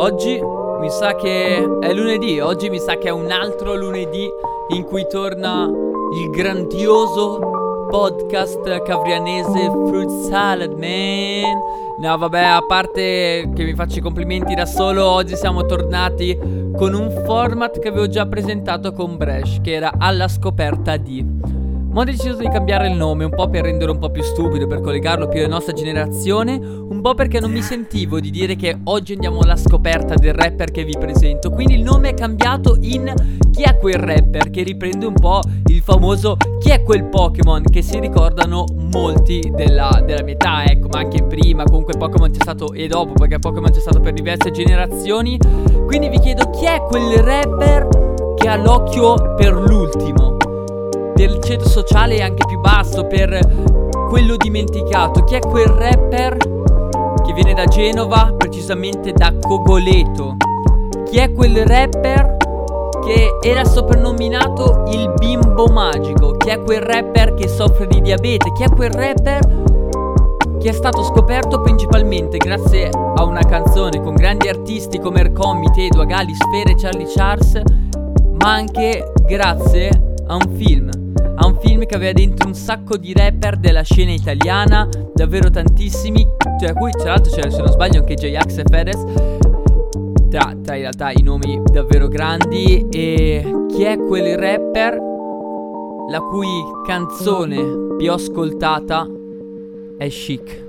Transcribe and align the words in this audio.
Oggi 0.00 0.40
mi 0.78 0.90
sa 0.90 1.16
che 1.16 1.56
è 1.80 1.92
lunedì, 1.92 2.38
oggi 2.38 2.70
mi 2.70 2.78
sa 2.78 2.96
che 2.98 3.08
è 3.08 3.10
un 3.10 3.32
altro 3.32 3.74
lunedì 3.74 4.28
in 4.68 4.84
cui 4.84 5.04
torna 5.10 5.64
il 5.64 6.30
grandioso 6.30 7.40
podcast 7.90 8.82
cavrianese 8.84 9.64
Fruit 9.64 10.08
Salad 10.28 10.70
Man. 10.74 11.58
No, 12.00 12.16
vabbè, 12.16 12.42
a 12.44 12.64
parte 12.64 13.50
che 13.52 13.64
mi 13.64 13.74
faccio 13.74 13.98
i 13.98 14.00
complimenti 14.00 14.54
da 14.54 14.66
solo, 14.66 15.04
oggi 15.04 15.34
siamo 15.34 15.66
tornati 15.66 16.38
con 16.76 16.94
un 16.94 17.10
format 17.26 17.80
che 17.80 17.88
avevo 17.88 18.06
già 18.06 18.24
presentato 18.24 18.92
con 18.92 19.16
Bresh, 19.16 19.60
che 19.62 19.72
era 19.72 19.90
alla 19.98 20.28
scoperta 20.28 20.96
di. 20.96 21.37
Ma 21.90 22.02
ho 22.02 22.04
deciso 22.04 22.36
di 22.36 22.48
cambiare 22.48 22.88
il 22.88 22.96
nome, 22.96 23.24
un 23.24 23.30
po' 23.30 23.48
per 23.48 23.64
renderlo 23.64 23.94
un 23.94 23.98
po' 23.98 24.10
più 24.10 24.22
stupido, 24.22 24.66
per 24.66 24.80
collegarlo 24.80 25.26
più 25.26 25.40
alla 25.40 25.48
nostra 25.48 25.72
generazione, 25.72 26.54
un 26.54 27.00
po' 27.00 27.14
perché 27.14 27.40
non 27.40 27.50
mi 27.50 27.62
sentivo 27.62 28.20
di 28.20 28.30
dire 28.30 28.56
che 28.56 28.78
oggi 28.84 29.14
andiamo 29.14 29.40
alla 29.40 29.56
scoperta 29.56 30.14
del 30.14 30.34
rapper 30.34 30.70
che 30.70 30.84
vi 30.84 30.94
presento. 30.98 31.50
Quindi 31.50 31.74
il 31.74 31.82
nome 31.82 32.10
è 32.10 32.14
cambiato 32.14 32.76
in 32.80 33.12
Chi 33.50 33.62
è 33.62 33.76
quel 33.78 33.96
rapper? 33.96 34.50
Che 34.50 34.62
riprende 34.62 35.06
un 35.06 35.14
po' 35.14 35.40
il 35.66 35.80
famoso 35.80 36.36
Chi 36.60 36.70
è 36.70 36.82
quel 36.82 37.06
Pokémon 37.06 37.62
che 37.64 37.82
si 37.82 37.98
ricordano 37.98 38.64
molti 38.74 39.50
della, 39.54 40.02
della 40.04 40.22
mia 40.22 40.34
età, 40.34 40.64
ecco, 40.64 40.88
ma 40.88 40.98
anche 40.98 41.24
prima, 41.24 41.64
comunque 41.64 41.94
Pokémon 41.96 42.30
c'è 42.30 42.40
stato 42.40 42.72
e 42.74 42.86
dopo, 42.86 43.14
perché 43.14 43.38
Pokémon 43.38 43.70
c'è 43.70 43.80
stato 43.80 44.00
per 44.00 44.12
diverse 44.12 44.50
generazioni. 44.50 45.38
Quindi 45.86 46.10
vi 46.10 46.20
chiedo 46.20 46.50
chi 46.50 46.66
è 46.66 46.82
quel 46.82 47.16
rapper 47.16 47.88
che 48.36 48.48
ha 48.48 48.56
l'occhio 48.56 49.34
per 49.34 49.52
l'ultimo 49.54 50.27
del 51.18 51.40
ceto 51.42 51.68
sociale 51.68 52.22
anche 52.22 52.44
più 52.46 52.60
basso, 52.60 53.04
per 53.04 53.40
quello 54.08 54.36
dimenticato. 54.36 55.24
Chi 55.24 55.34
è 55.34 55.40
quel 55.40 55.66
rapper 55.66 56.36
che 56.36 57.32
viene 57.32 57.54
da 57.54 57.64
Genova, 57.64 58.32
precisamente 58.38 59.10
da 59.12 59.34
Cogoleto? 59.36 60.36
Chi 61.10 61.18
è 61.18 61.32
quel 61.32 61.66
rapper 61.66 62.36
che 63.04 63.30
era 63.42 63.64
soprannominato 63.64 64.84
il 64.90 65.12
bimbo 65.18 65.66
magico? 65.66 66.36
Chi 66.36 66.50
è 66.50 66.62
quel 66.62 66.82
rapper 66.82 67.34
che 67.34 67.48
soffre 67.48 67.88
di 67.88 68.00
diabete? 68.00 68.52
Chi 68.52 68.62
è 68.62 68.68
quel 68.68 68.92
rapper 68.92 69.66
che 70.60 70.68
è 70.68 70.72
stato 70.72 71.02
scoperto 71.02 71.60
principalmente 71.62 72.36
grazie 72.36 72.90
a 72.90 73.24
una 73.24 73.44
canzone 73.44 74.00
con 74.00 74.14
grandi 74.14 74.48
artisti 74.48 75.00
come 75.00 75.20
Ercomi, 75.20 75.68
Tedo, 75.72 76.00
Agali, 76.00 76.32
Sfere 76.34 76.76
Charlie 76.76 77.06
Charles, 77.12 77.60
ma 78.40 78.52
anche 78.52 79.12
grazie 79.26 79.90
a 80.28 80.34
un 80.34 80.54
film 80.56 80.97
a 81.40 81.46
un 81.46 81.58
film 81.60 81.86
che 81.86 81.94
aveva 81.94 82.12
dentro 82.12 82.48
un 82.48 82.54
sacco 82.54 82.96
di 82.96 83.12
rapper 83.12 83.58
della 83.58 83.82
scena 83.82 84.10
italiana, 84.10 84.88
davvero 85.14 85.48
tantissimi, 85.50 86.26
tra 86.58 86.72
cui 86.74 86.90
tra 86.90 87.10
l'altro 87.10 87.32
c'era 87.32 87.48
se 87.50 87.58
non 87.58 87.68
sbaglio 87.68 88.00
anche 88.00 88.14
J-Ax 88.14 88.58
e 88.58 88.64
Fedez, 88.68 89.04
tra, 90.28 90.54
tra 90.62 90.74
in 90.74 90.80
realtà 90.80 91.10
i 91.12 91.22
nomi 91.22 91.60
davvero 91.70 92.08
grandi 92.08 92.86
e 92.90 93.66
chi 93.68 93.84
è 93.84 93.96
quel 93.96 94.36
rapper 94.36 95.00
la 96.10 96.20
cui 96.20 96.48
canzone 96.86 97.96
più 97.96 98.12
ascoltata 98.12 99.06
è 99.96 100.08
Chic. 100.08 100.67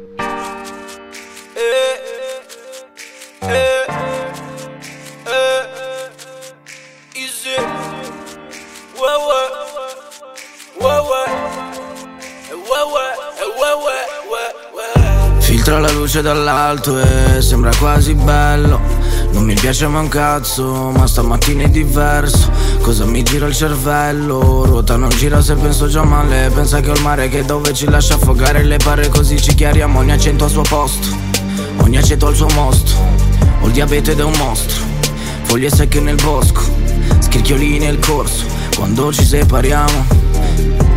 Luce 16.10 16.22
dall'alto 16.24 17.00
e 17.00 17.40
sembra 17.40 17.70
quasi 17.78 18.16
bello. 18.16 18.82
Non 19.32 19.44
mi 19.44 19.54
piace 19.54 19.86
ma 19.86 20.00
un 20.00 20.08
cazzo, 20.08 20.90
ma 20.90 21.06
stamattina 21.06 21.66
è 21.66 21.70
diverso. 21.70 22.50
Cosa 22.82 23.06
mi 23.06 23.22
gira 23.22 23.46
il 23.46 23.54
cervello? 23.54 24.66
Ruota 24.66 24.96
non 24.96 25.10
gira 25.10 25.40
se 25.40 25.54
penso 25.54 25.88
già 25.88 26.04
male. 26.04 26.50
Pensa 26.50 26.80
che 26.80 26.90
ho 26.90 26.96
il 26.96 27.02
mare 27.04 27.30
che 27.30 27.46
dove 27.46 27.76
ci 27.76 27.88
lascia 27.88 28.16
affogare 28.16 28.64
le 28.64 28.78
pare 28.78 29.08
così 29.10 29.40
ci 29.40 29.54
chiariamo. 29.54 30.00
Ogni 30.00 30.12
accento 30.12 30.46
al 30.46 30.50
suo 30.50 30.64
posto, 30.64 31.16
ogni 31.84 31.98
aceto 31.98 32.26
al 32.26 32.36
suo 32.36 32.48
mostro. 32.56 32.98
Ho 33.62 33.68
il 33.68 33.72
diabete 33.72 34.14
ed 34.14 34.20
è 34.20 34.24
un 34.24 34.34
mostro. 34.36 34.84
Foglie 35.44 35.70
secche 35.70 36.00
nel 36.00 36.18
bosco, 36.24 36.62
scricchiolini 37.20 37.78
nel 37.78 38.00
corso 38.00 38.59
Quando 38.80 39.12
ci 39.12 39.26
separiamo 39.26 40.06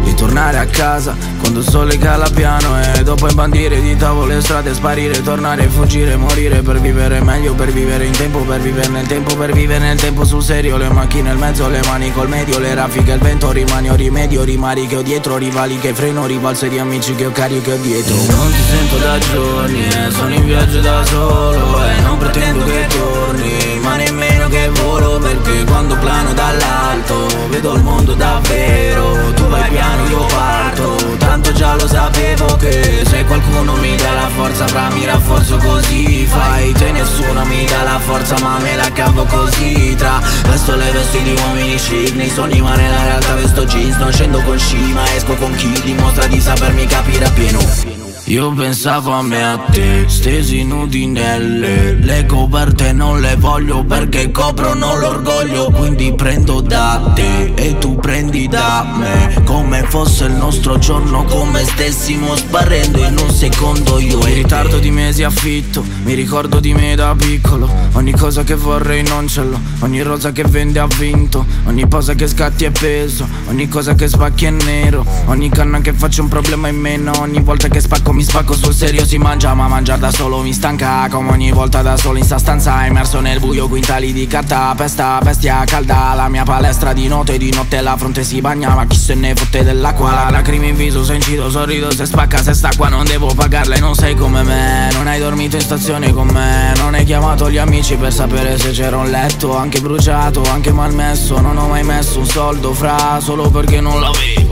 Ritornare 0.04 0.58
a 0.58 0.66
casa 0.66 1.16
quando 1.40 1.58
il 1.58 1.68
sole 1.68 1.98
cala 1.98 2.30
piano 2.32 2.80
E 2.80 3.02
dopo 3.02 3.28
imbandire 3.28 3.80
di 3.80 3.96
tavole 3.96 4.40
strade 4.40 4.72
Sparire, 4.72 5.20
tornare, 5.20 5.66
fuggire, 5.66 6.14
morire 6.14 6.62
Per 6.62 6.80
vivere 6.80 7.20
meglio, 7.20 7.54
per 7.54 7.72
vivere 7.72 8.04
in 8.04 8.12
tempo 8.12 8.38
Per 8.38 8.60
vivere 8.60 8.86
nel 8.86 9.08
tempo, 9.08 9.34
per 9.34 9.52
vivere 9.52 9.80
nel 9.80 9.98
tempo 9.98 10.24
sul 10.24 10.44
serio 10.44 10.76
Le 10.76 10.90
macchine 10.90 11.30
nel 11.30 11.38
mezzo, 11.38 11.68
le 11.68 11.80
mani 11.84 12.12
col 12.12 12.28
medio 12.28 12.60
Le 12.60 12.72
raffiche, 12.72 13.14
il 13.14 13.18
vento, 13.18 13.50
rimani 13.50 13.90
o 13.90 13.96
rimedio 13.96 14.44
Rimari 14.44 14.86
che 14.86 14.96
ho 14.96 15.02
dietro, 15.02 15.36
rivali 15.36 15.80
che 15.80 15.92
freno 15.92 16.24
Rivalse 16.24 16.68
di 16.68 16.78
amici 16.78 17.16
che 17.16 17.26
ho 17.26 17.32
carico 17.32 17.72
e 17.72 17.80
dietro. 17.80 18.14
Non 18.14 18.52
ti 18.52 18.62
sento 18.62 18.96
da 18.98 19.18
giorni, 19.18 19.84
eh, 19.88 20.10
sono 20.12 20.32
in 20.32 20.44
viaggio 20.44 20.80
da 20.80 21.04
solo 21.04 21.84
E 21.84 22.00
non 22.02 22.16
pretendo 22.16 22.64
che 22.64 22.86
torni, 22.86 23.80
ma 23.82 23.96
nemmeno 23.96 24.31
che 24.52 24.68
volo 24.82 25.18
Perché 25.18 25.64
quando 25.64 25.96
plano 25.96 26.34
dall'alto 26.34 27.26
Vedo 27.48 27.74
il 27.74 27.82
mondo 27.82 28.14
davvero. 28.14 29.32
Tu 29.34 29.46
vai 29.48 29.68
piano, 29.70 30.08
io 30.08 30.24
parto. 30.26 30.96
Tanto 31.18 31.52
già 31.52 31.74
lo 31.74 31.86
sapevo 31.86 32.56
che 32.56 33.02
Se 33.06 33.24
qualcuno 33.24 33.74
mi 33.76 33.96
dà 33.96 34.12
la 34.12 34.28
forza 34.28 34.66
fra 34.66 34.88
mi 34.90 35.04
rafforzo 35.04 35.56
così. 35.56 36.26
Fai 36.26 36.72
te 36.72 36.92
nessuno 36.92 37.44
mi 37.44 37.64
dà 37.64 37.82
la 37.82 37.98
forza 37.98 38.36
ma 38.40 38.58
me 38.58 38.76
la 38.76 38.90
cavo 38.92 39.24
così. 39.24 39.94
Tra 39.96 40.20
vesto 40.48 40.76
le 40.76 40.90
vesti 40.90 41.22
di 41.22 41.34
uomini 41.34 41.76
chic 41.76 42.14
Nei 42.14 42.30
sogni 42.30 42.60
ma 42.60 42.74
nella 42.74 43.02
realtà 43.04 43.34
vesto 43.34 43.64
jeans. 43.64 43.96
Non 43.96 44.12
scendo 44.12 44.40
con 44.42 44.58
sci 44.58 44.92
ma 44.92 45.04
esco 45.14 45.34
con 45.34 45.54
chi 45.54 45.72
dimostra 45.82 46.26
di 46.26 46.40
sapermi 46.40 46.86
capire 46.86 47.24
appieno 47.24 47.91
io 48.26 48.52
pensavo 48.52 49.10
a 49.10 49.22
me 49.22 49.42
a 49.42 49.58
te, 49.58 50.04
stesi 50.06 50.62
nudi 50.64 51.06
nelle. 51.06 51.94
Le 51.94 52.24
coperte 52.24 52.92
non 52.92 53.20
le 53.20 53.34
voglio 53.36 53.84
perché 53.84 54.30
coprono 54.30 54.96
l'orgoglio 54.96 55.70
Quindi 55.70 56.14
prendo 56.14 56.60
da 56.60 57.12
te 57.14 57.52
e 57.54 57.78
tu 57.78 57.96
prendi 57.96 58.46
da 58.46 58.94
me. 58.96 59.42
Come 59.44 59.82
fosse 59.88 60.26
il 60.26 60.32
nostro 60.32 60.78
giorno, 60.78 61.24
come 61.24 61.64
stessimo 61.64 62.36
sparendo 62.36 62.98
in 63.04 63.18
un 63.18 63.30
secondo 63.30 63.98
io 63.98 64.18
In 64.24 64.34
ritardo 64.34 64.78
di 64.78 64.90
mesi 64.90 65.24
affitto, 65.24 65.84
mi 66.04 66.14
ricordo 66.14 66.60
di 66.60 66.72
me 66.72 66.94
da 66.94 67.14
piccolo. 67.16 67.68
Ogni 67.92 68.12
cosa 68.12 68.44
che 68.44 68.54
vorrei 68.54 69.02
non 69.02 69.26
ce 69.26 69.42
l'ho, 69.42 69.60
ogni 69.80 70.00
rosa 70.02 70.30
che 70.30 70.44
vende 70.44 70.78
ha 70.78 70.86
vinto. 70.86 71.44
Ogni 71.64 71.88
posa 71.88 72.14
che 72.14 72.28
scatti 72.28 72.64
è 72.64 72.70
peso, 72.70 73.26
ogni 73.48 73.68
cosa 73.68 73.94
che 73.94 74.06
spacchi 74.06 74.44
è 74.44 74.50
nero. 74.50 75.04
Ogni 75.26 75.50
canna 75.50 75.80
che 75.80 75.92
faccio 75.92 76.22
un 76.22 76.28
problema 76.28 76.68
in 76.68 76.76
meno, 76.76 77.12
ogni 77.18 77.40
volta 77.40 77.68
che 77.68 77.80
spacco 77.80 78.11
mi 78.12 78.22
spacco 78.22 78.54
sul 78.54 78.74
serio 78.74 79.06
si 79.06 79.16
mangia 79.18 79.54
ma 79.54 79.68
mangiare 79.68 80.00
da 80.00 80.10
solo 80.10 80.42
mi 80.42 80.52
stanca. 80.52 81.08
Come 81.10 81.30
ogni 81.30 81.50
volta 81.50 81.82
da 81.82 81.96
solo 81.96 82.18
in 82.18 82.24
sta 82.24 82.38
stanza 82.38 82.84
immerso 82.84 83.20
nel 83.20 83.38
buio 83.38 83.68
quintali 83.68 84.12
di 84.12 84.26
carta 84.26 84.74
Pesta, 84.76 85.18
bestia 85.22 85.62
calda. 85.64 86.12
La 86.14 86.28
mia 86.28 86.44
palestra 86.44 86.92
di 86.92 87.08
notte 87.08 87.38
Di 87.38 87.50
notte 87.50 87.80
la 87.80 87.96
fronte 87.96 88.24
si 88.24 88.40
bagna 88.40 88.74
ma 88.74 88.86
chi 88.86 88.96
se 88.96 89.14
ne 89.14 89.34
fotte 89.34 89.64
dell'acqua? 89.64 90.12
La 90.12 90.30
lacrime 90.30 90.68
in 90.68 90.76
viso 90.76 91.04
se 91.04 91.14
incido 91.14 91.50
sorrido 91.50 91.90
se 91.90 92.06
spacca 92.06 92.42
Se 92.42 92.54
sta 92.54 92.70
qua 92.76 92.88
non 92.88 93.04
devo 93.04 93.32
pagarla 93.34 93.76
e 93.76 93.80
non 93.80 93.94
sei 93.94 94.14
come 94.14 94.42
me. 94.42 94.88
Non 94.92 95.06
hai 95.06 95.18
dormito 95.18 95.56
in 95.56 95.62
stazione 95.62 96.12
con 96.12 96.28
me 96.28 96.72
Non 96.76 96.94
hai 96.94 97.04
chiamato 97.04 97.50
gli 97.50 97.58
amici 97.58 97.96
per 97.96 98.12
sapere 98.12 98.58
se 98.58 98.70
c'era 98.70 98.96
un 98.96 99.10
letto 99.10 99.56
Anche 99.56 99.80
bruciato, 99.80 100.42
anche 100.50 100.72
malmesso. 100.72 101.40
Non 101.40 101.56
ho 101.56 101.66
mai 101.66 101.82
messo 101.82 102.18
un 102.18 102.26
soldo 102.26 102.72
fra 102.72 103.20
solo 103.20 103.50
perché 103.50 103.80
non 103.80 104.00
l'avevo. 104.00 104.51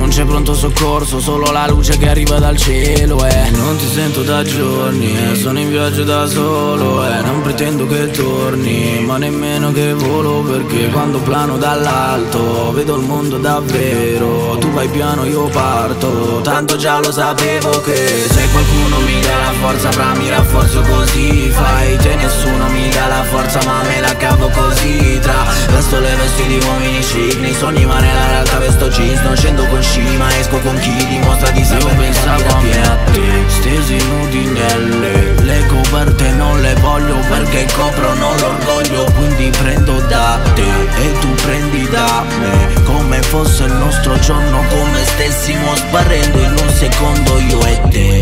non 0.00 0.08
c'è 0.08 0.24
pronto 0.24 0.54
soccorso, 0.54 1.20
solo 1.20 1.52
la 1.52 1.66
luce 1.68 1.98
che 1.98 2.08
arriva 2.08 2.38
dal 2.38 2.56
cielo 2.56 3.22
eh. 3.26 3.50
non 3.50 3.76
ti 3.76 3.86
sento 3.86 4.22
da 4.22 4.42
giorni, 4.42 5.14
eh. 5.14 5.36
sono 5.36 5.58
in 5.58 5.68
viaggio 5.68 6.04
da 6.04 6.26
solo 6.26 7.06
eh. 7.06 7.20
non 7.20 7.42
pretendo 7.42 7.86
che 7.86 8.10
torni, 8.10 9.04
ma 9.04 9.18
nemmeno 9.18 9.70
che 9.72 9.92
volo 9.92 10.40
Perché 10.42 10.88
quando 10.88 11.18
plano 11.18 11.58
dall'alto 11.58 12.72
vedo 12.72 12.96
il 12.96 13.06
mondo 13.06 13.36
davvero 13.36 14.56
Tu 14.58 14.70
vai 14.70 14.88
piano, 14.88 15.24
io 15.24 15.44
parto, 15.48 16.40
tanto 16.42 16.76
già 16.76 16.98
lo 16.98 17.12
sapevo 17.12 17.80
che 17.82 18.26
Se 18.28 18.48
qualcuno 18.50 19.00
mi 19.00 19.20
dà 19.20 19.36
la 19.36 19.52
forza, 19.60 19.92
fra 19.92 20.14
mi 20.14 20.28
rafforzo 20.28 20.80
così 20.80 21.50
Fai 21.50 21.96
te 21.98 22.14
nessuno 22.14 22.68
mi 22.68 22.88
dà 22.90 23.06
la 23.06 23.22
forza, 23.24 23.60
ma 23.64 23.82
me 23.82 24.00
la 24.00 24.16
cavo 24.16 24.48
così 24.48 25.18
Tra 25.20 25.44
vesto 25.68 26.00
le 26.00 26.14
vesti 26.16 26.46
di 26.46 26.58
uomini 26.64 27.00
chic, 27.00 27.38
nei 27.40 27.54
sogni 27.54 27.84
ma 27.84 28.00
nella 28.00 28.26
realtà 28.26 28.58
vesto 28.58 28.88
jeans 28.88 29.20
Non 29.20 29.36
scendo 29.36 29.66
con 29.66 29.82
sci 29.90 30.16
ma 30.16 30.28
esco 30.38 30.58
con 30.60 30.78
chi 30.78 30.94
dimostra 31.06 31.50
di 31.50 31.64
saper 31.64 31.96
pensavo 31.96 32.56
a 32.56 32.60
me 32.60 32.82
a 32.82 32.96
te 33.12 33.44
Stesi 33.48 33.98
nudi 34.06 34.44
nelle 34.46 35.34
Le 35.42 35.66
coperte 35.66 36.30
non 36.30 36.60
le 36.60 36.74
voglio 36.74 37.16
perché 37.28 37.66
coprono 37.74 38.34
l'orgoglio 38.38 39.04
Quindi 39.16 39.50
prendo 39.58 40.00
da 40.02 40.38
te 40.54 40.62
e 40.62 41.18
tu 41.18 41.34
prendi 41.42 41.88
da 41.88 42.24
me. 42.38 42.82
Come 42.84 43.20
fosse 43.22 43.64
il 43.64 43.72
nostro 43.72 44.18
giorno 44.20 44.62
come 44.68 45.04
stessimo 45.04 45.74
sparendo 45.74 46.38
in 46.38 46.50
un 46.50 46.70
secondo 46.70 47.38
io 47.38 47.64
e 47.64 47.80
te 47.88 48.19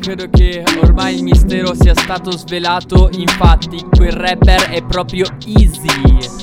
credo 0.00 0.28
che 0.30 0.64
ormai 0.82 1.16
il 1.16 1.22
mistero 1.22 1.74
sia 1.74 1.94
stato 1.94 2.32
svelato. 2.32 3.10
Infatti, 3.12 3.84
quel 3.94 4.12
rapper 4.12 4.70
è 4.70 4.82
proprio 4.82 5.26
Easy. 5.46 6.38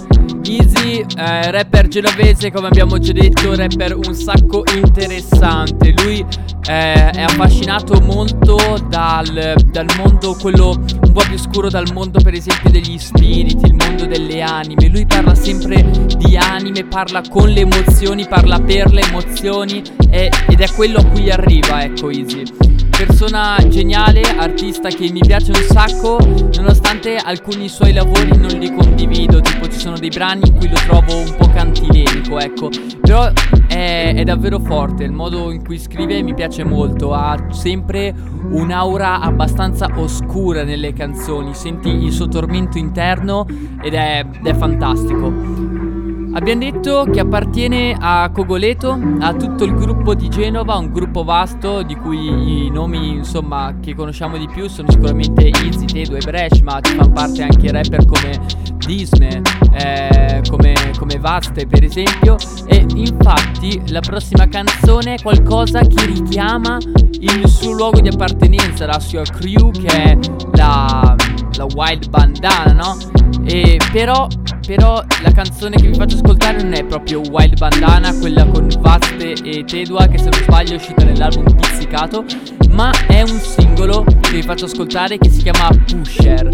Easy, 0.45 1.04
eh, 1.18 1.51
rapper 1.51 1.89
genovese, 1.89 2.51
come 2.51 2.68
abbiamo 2.68 2.98
già 3.00 3.12
detto, 3.12 3.54
rapper 3.54 3.98
un 3.98 4.13
sacco 4.13 4.63
interessante. 4.74 5.94
Lui 5.98 6.19
eh, 6.19 7.09
è 7.09 7.21
affascinato 7.21 8.00
molto 8.00 8.57
dal, 8.88 9.56
dal, 9.65 9.88
mondo, 9.98 10.38
quello 10.39 10.69
un 10.69 11.12
po' 11.12 11.24
più 11.27 11.38
scuro, 11.38 11.69
dal 11.69 11.92
mondo 11.92 12.21
per 12.21 12.33
esempio 12.33 12.69
degli 12.69 12.98
spiriti, 12.98 13.65
il 13.65 13.74
mondo 13.74 14.06
delle 14.06 14.42
anime. 14.42 14.88
Lui 14.88 15.06
parla 15.06 15.36
sempre 15.36 15.83
di 16.18 16.38
anime, 16.38 16.86
parla 16.86 17.21
con 17.27 17.50
le 17.50 17.62
emozioni, 17.62 18.25
parla 18.25 18.59
per 18.59 18.92
le 18.94 19.01
emozioni 19.01 19.81
e, 20.09 20.31
ed 20.48 20.62
è 20.62 20.71
quello 20.71 21.00
a 21.00 21.06
cui 21.06 21.30
arriva, 21.30 21.83
ecco 21.83 22.09
Easy 22.09 22.76
persona 22.97 23.57
geniale, 23.67 24.21
artista 24.21 24.89
che 24.89 25.11
mi 25.11 25.19
piace 25.19 25.51
un 25.51 25.61
sacco, 25.69 26.17
nonostante 26.55 27.15
alcuni 27.17 27.69
suoi 27.69 27.94
lavori 27.94 28.35
non 28.35 28.57
li 28.57 28.73
condivido, 28.73 29.39
tipo 29.39 29.67
ci 29.67 29.77
sono 29.77 29.99
dei 29.99 30.09
brani 30.09 30.41
in 30.47 30.57
cui 30.57 30.67
lo 30.67 30.75
trovo 30.75 31.17
un 31.17 31.35
po' 31.38 31.47
cantilenico, 31.49 32.39
ecco, 32.39 32.69
però 32.99 33.31
è, 33.67 34.13
è 34.15 34.23
davvero 34.23 34.57
forte, 34.57 35.03
il 35.03 35.11
modo 35.11 35.51
in 35.51 35.63
cui 35.63 35.77
scrive 35.77 36.23
mi 36.23 36.33
piace 36.33 36.63
molto, 36.63 37.13
ha 37.13 37.38
sempre 37.51 38.15
un'aura 38.49 39.19
abbastanza 39.19 39.88
oscura 39.97 40.63
nelle 40.63 40.91
canzoni, 40.94 41.53
senti 41.53 41.89
il 41.89 42.11
suo 42.11 42.27
tormento 42.27 42.79
interno 42.79 43.45
ed 43.79 43.94
è, 43.94 44.25
è 44.44 44.53
fantastico. 44.55 45.96
Abbiamo 46.38 46.60
detto 46.60 47.07
che 47.12 47.19
appartiene 47.19 47.98
a 48.00 48.30
Cogoleto, 48.31 48.95
a 49.22 49.34
tutto 49.34 49.63
il 49.63 49.74
gruppo 49.74 50.13
di 50.13 50.30
Genova, 50.30 50.75
un 50.75 50.92
gruppo 50.92 51.24
vasto 51.24 51.81
di 51.81 51.95
cui 51.95 52.68
i 52.68 52.69
nomi 52.69 53.10
insomma 53.10 53.74
che 53.81 53.95
conosciamo 53.95 54.38
di 54.38 54.45
più 54.45 54.69
sono 54.69 54.88
sicuramente 54.92 55.48
Izzy, 55.48 55.86
Tedo 55.86 56.16
e 56.16 56.19
Bresh, 56.19 56.60
ma 56.60 56.80
ci 56.80 56.95
fanno 56.95 57.12
parte 57.12 57.42
anche 57.42 57.72
rapper 57.72 58.06
come 58.06 58.39
Disney, 58.86 59.42
eh, 59.74 60.44
come, 60.48 60.75
come 61.00 61.18
Vaste 61.18 61.66
per 61.66 61.84
esempio. 61.84 62.36
E 62.68 62.86
infatti 62.94 63.81
la 63.88 64.01
prossima 64.01 64.48
canzone 64.48 65.16
è 65.16 65.22
qualcosa 65.24 65.80
che 65.80 66.06
richiama 66.06 66.78
il 67.19 67.48
suo 67.48 67.72
luogo 67.72 68.00
di 68.00 68.10
appartenenza, 68.10 68.86
la 68.86 69.00
sua 69.00 69.24
crew 69.24 69.72
che 69.72 69.88
è 69.88 70.18
la, 70.54 71.16
la 71.56 71.66
Wild 71.74 72.10
Bandana, 72.10 72.74
no? 72.74 72.95
E 73.44 73.80
però 73.92 74.28
però 74.68 75.02
la 75.24 75.31
canzone 75.31 75.78
che 75.78 75.88
vi 75.88 75.94
faccio 75.94 76.18
ascoltare 76.18 76.62
non 76.62 76.74
è 76.74 76.84
proprio 76.84 77.22
Wild 77.22 77.58
Bandana, 77.58 78.14
quella 78.19 78.46
con 78.46 78.68
Vaste 78.80 79.31
e 79.42 79.64
Tedua, 79.64 80.08
che 80.08 80.18
se 80.18 80.25
non 80.25 80.42
sbaglio 80.42 80.74
è 80.74 80.75
uscita 80.75 81.06
nell'album 81.06 81.56
Pizzicato, 81.56 82.25
ma 82.72 82.92
è 83.08 83.22
un 83.22 83.40
singolo 83.40 84.04
che 84.04 84.31
vi 84.31 84.42
faccio 84.42 84.66
ascoltare 84.66 85.18
che 85.18 85.30
si 85.30 85.42
chiama 85.42 85.69
Pusher. 85.86 86.50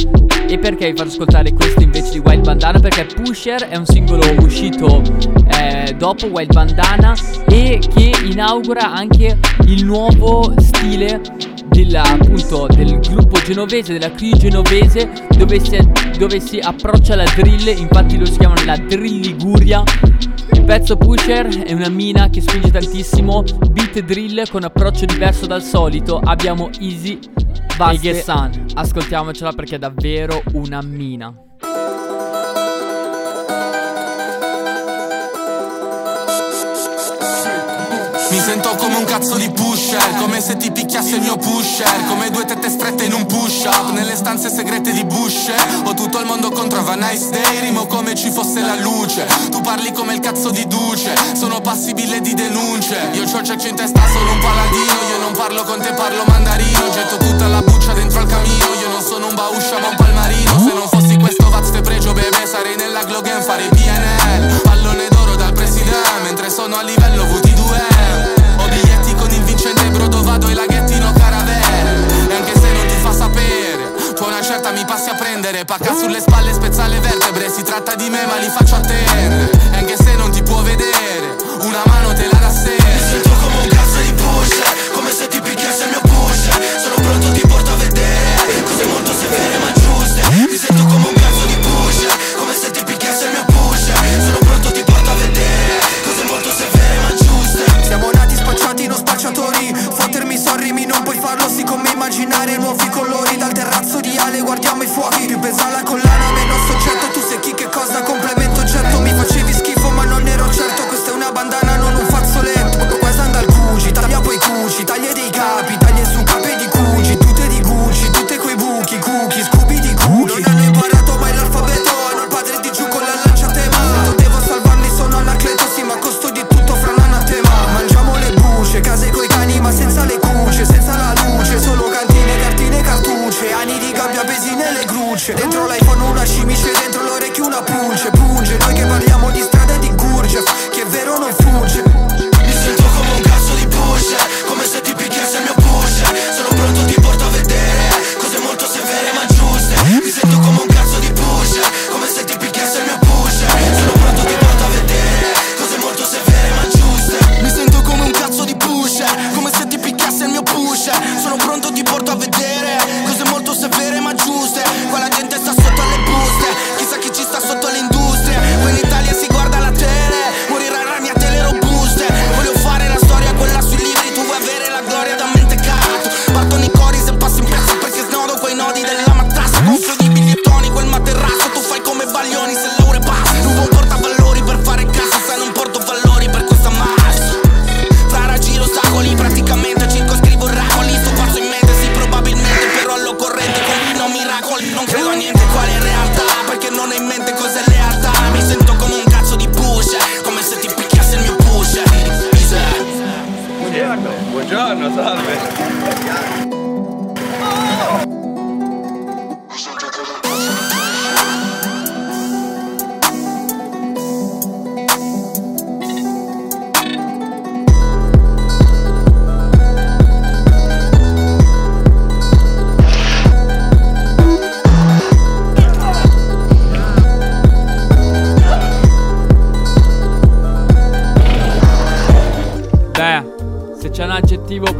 E 0.48 0.60
perché 0.60 0.92
vi 0.92 0.96
faccio 0.96 1.10
ascoltare 1.10 1.52
questo 1.54 1.82
invece 1.82 2.12
di 2.12 2.20
Wild 2.20 2.44
Bandana? 2.44 2.80
Perché 2.80 3.06
Pusher 3.06 3.64
è 3.64 3.78
un 3.78 3.86
singolo 3.88 4.24
uscito 4.44 5.02
eh, 5.48 5.96
dopo 5.98 6.28
Wild 6.28 6.54
Bandana 6.54 7.16
e 7.48 7.80
che 7.96 8.12
inaugura 8.26 8.94
anche 8.94 9.40
il 9.66 9.84
nuovo 9.84 10.54
stile 10.60 11.20
della, 11.74 12.04
appunto, 12.04 12.68
del 12.68 13.00
gruppo 13.00 13.40
genovese, 13.42 13.94
della 13.94 14.12
crew 14.12 14.38
genovese, 14.38 15.12
dove 15.36 15.60
si, 15.60 15.78
dove 16.18 16.40
si 16.40 16.60
approccia 16.60 17.16
la 17.16 17.26
drill, 17.36 17.78
infatti 17.78 18.18
lo 18.18 18.26
si 18.26 18.38
chiamano 18.38 18.64
la 18.64 18.78
drill 18.78 19.22
Liguria. 19.22 19.84
Il 20.52 20.64
pezzo 20.64 20.96
Pusher 20.96 21.64
è 21.64 21.74
una 21.74 21.90
mina 21.90 22.30
che 22.30 22.42
spinge 22.42 22.70
tantissimo, 22.70 23.44
beat 23.72 24.02
drill 24.02 24.48
con 24.50 24.64
approccio 24.64 25.06
diverso 25.06 25.48
dal 25.48 25.64
solito. 25.64 26.20
Abbiamo 26.24 26.70
Easy, 26.80 27.20
Vaste 27.76 28.10
e 28.12 28.22
Sun. 28.22 28.66
Ascoltiamocela 28.76 29.52
perché 29.54 29.76
è 29.76 29.80
davvero 29.80 30.42
una 30.54 30.82
mina. 30.82 31.34
Mi 38.34 38.40
sento 38.40 38.74
come 38.78 38.96
un 38.96 39.06
cazzo 39.06 39.36
di 39.36 39.48
pusher 39.52 40.18
Come 40.18 40.42
se 40.42 40.58
ti 40.58 40.72
picchiasse 40.72 41.18
il 41.18 41.22
mio 41.22 41.38
pusher 41.38 42.08
Come 42.08 42.32
due 42.32 42.44
tette 42.46 42.68
strette 42.68 43.04
in 43.04 43.14
un 43.14 43.28
push 43.28 43.66
up 43.66 43.92
Nelle 43.92 44.16
stanze 44.16 44.50
segrete 44.50 44.92
di 44.92 45.06
Bush. 45.06 45.52
Ho 45.84 45.94
tutto 45.94 46.20
il 46.20 46.26
mondo 46.26 46.50
contro 46.50 46.84
a 46.84 46.96
nice 46.96 47.30
day 47.30 47.60
Rimo 47.60 47.86
come 47.86 48.16
ci 48.16 48.32
fosse 48.32 48.62
la 48.62 48.74
luce. 48.74 49.28
Tu 49.52 49.62
parli 49.62 49.92
come 49.92 50.16
il 50.16 50.20
cazzo 50.20 50.50
di 50.50 50.66
Duce 50.66 51.14
Sono 51.36 51.62
passibile 51.62 52.22
di 52.22 52.34
denunce. 52.34 53.10
Io 53.12 53.26
c'ho 53.26 53.44
ceccio 53.44 53.68
in 53.68 53.76
testa, 53.76 54.02
sono 54.12 54.32
un 54.32 54.40
paladino 54.40 54.94
Io 55.12 55.20
non 55.20 55.34
parlo 55.34 55.62
con 55.62 55.80
te, 55.80 55.94
parlo 55.94 56.24
mandarino. 56.26 56.90
Getto 56.90 57.18
tutta 57.18 57.48
la 57.48 57.62
buccia 57.62 57.94
dentro 57.94 58.20
al 58.20 58.26
camino 58.26 58.66
Io 58.82 58.90
non 58.90 59.04
sono 59.04 59.28
un 59.28 59.36
bauscia 59.36 59.78
ma 59.78 59.90
un 59.90 59.96
palmarino. 59.96 60.58
Se 60.58 60.74
non 60.74 60.88
fossi 60.90 61.18
questo 61.18 61.52
vaz 61.52 61.70
te 61.70 61.82
pregio 61.82 62.14
bebè 62.14 62.48
Sarei 62.48 62.78
nella 62.78 63.04
Glogen 63.04 63.44
fare 63.44 63.70
PNL 63.70 64.62
Pallone 64.64 65.08
d'oro 65.12 65.36
dal 65.36 65.54
presidente 65.54 66.10
Mentre 66.24 66.50
sono 66.50 66.78
a 66.78 66.82
livello 66.82 67.26
VT2 67.26 67.34
brodo 67.34 67.43
vado 70.34 70.48
ai 70.48 70.56
laghettino 70.56 71.12
caravelle. 71.14 72.28
E 72.28 72.36
anche 72.36 72.54
se 72.60 72.72
non 72.72 72.88
ti 72.88 72.96
fa 72.96 73.14
sapere 73.14 73.94
Tu 74.16 74.24
una 74.24 74.42
certa 74.42 74.72
mi 74.72 74.84
passi 74.86 75.10
a 75.10 75.16
prendere. 75.16 75.64
Pacca 75.66 75.94
sulle 75.94 76.20
spalle, 76.20 76.54
spezza 76.54 76.88
le 76.88 77.00
vertebre 77.00 77.50
Si 77.50 77.62
tratta 77.64 77.96
di 77.96 78.10
me 78.10 78.26
ma 78.26 78.38
li 78.38 78.48
faccio 78.48 78.76
attendere 78.76 79.52
E 79.72 79.78
anche 79.78 79.96
se 79.96 80.16
non 80.16 80.32
ti 80.32 80.42
può 80.42 80.62
vedere 80.62 80.93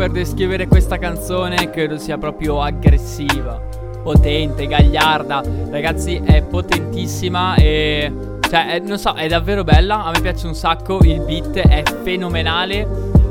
per 0.04 0.12
descrivere 0.12 0.68
questa 0.68 0.98
canzone 0.98 1.70
credo 1.70 1.98
sia 1.98 2.18
proprio 2.18 2.62
aggressiva, 2.62 3.58
potente, 4.04 4.68
gagliarda. 4.68 5.42
Ragazzi, 5.70 6.22
è 6.22 6.42
potentissima 6.42 7.56
e 7.56 8.12
cioè, 8.50 8.68
è, 8.68 8.80
non 8.80 8.98
so, 8.98 9.14
è 9.14 9.30
davvero 9.30 9.64
bella. 9.64 10.04
A 10.04 10.12
me 10.12 10.20
piace 10.20 10.46
un 10.46 10.56
sacco. 10.56 11.00
Il 11.04 11.22
beat 11.22 11.58
è 11.58 11.84
fenomenale. 12.04 12.86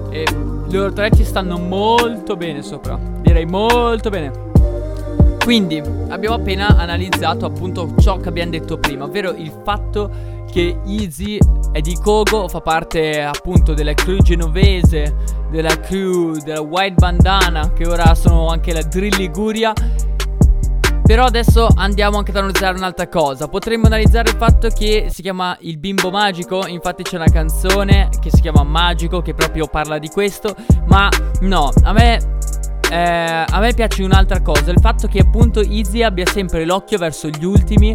E 0.09 0.25
loro 0.71 0.91
tre 0.95 1.11
ci 1.15 1.25
stanno 1.25 1.59
molto 1.59 2.37
bene 2.37 2.63
sopra. 2.63 2.99
Direi 3.21 3.45
molto 3.45 4.09
bene. 4.09 4.52
Quindi 5.43 5.83
abbiamo 6.09 6.37
appena 6.37 6.69
analizzato 6.69 7.47
appunto 7.47 7.95
ciò 7.99 8.19
che 8.19 8.29
abbiamo 8.29 8.53
detto 8.53 8.79
prima, 8.79 9.05
ovvero 9.05 9.31
il 9.33 9.53
fatto 9.65 10.11
che 10.51 10.79
Easy 10.87 11.39
è 11.73 11.81
di 11.81 11.97
Kogo, 11.97 12.47
fa 12.47 12.61
parte 12.61 13.23
appunto 13.23 13.75
della 13.75 13.95
crew 13.95 14.19
genovese, 14.19 15.15
della 15.51 15.81
crew 15.81 16.37
della 16.37 16.61
White 16.61 16.95
Bandana, 16.95 17.73
che 17.73 17.87
ora 17.87 18.15
sono 18.15 18.49
anche 18.49 18.73
la 18.73 18.83
Drill 18.83 19.17
Liguria. 19.17 19.73
Però 21.03 21.25
adesso 21.25 21.67
andiamo 21.75 22.19
anche 22.19 22.31
ad 22.31 22.37
analizzare 22.37 22.77
un'altra 22.77 23.09
cosa. 23.09 23.49
Potremmo 23.49 23.87
analizzare 23.87 24.31
il 24.31 24.37
fatto 24.37 24.69
che 24.69 25.09
si 25.11 25.21
chiama 25.21 25.57
Il 25.61 25.79
Bimbo 25.79 26.11
Magico. 26.11 26.67
Infatti 26.67 27.03
c'è 27.03 27.17
una 27.17 27.31
canzone 27.31 28.09
che 28.21 28.31
si 28.31 28.41
chiama 28.41 28.63
Magico 28.63 29.21
che 29.21 29.35
proprio 29.35 29.67
parla 29.67 29.99
di 29.99 30.09
questo. 30.09 30.55
Ma 30.87 31.09
no, 31.41 31.71
a 31.83 31.93
me 31.93 32.39
eh, 32.93 33.45
a 33.49 33.59
me 33.59 33.73
piace 33.73 34.03
un'altra 34.03 34.43
cosa, 34.43 34.71
il 34.71 34.79
fatto 34.79 35.09
che 35.09 35.21
appunto 35.21 35.61
Izzy 35.63 36.03
abbia 36.03 36.27
sempre 36.27 36.67
l'occhio 36.67 36.99
verso 36.99 37.29
gli 37.29 37.43
ultimi, 37.43 37.95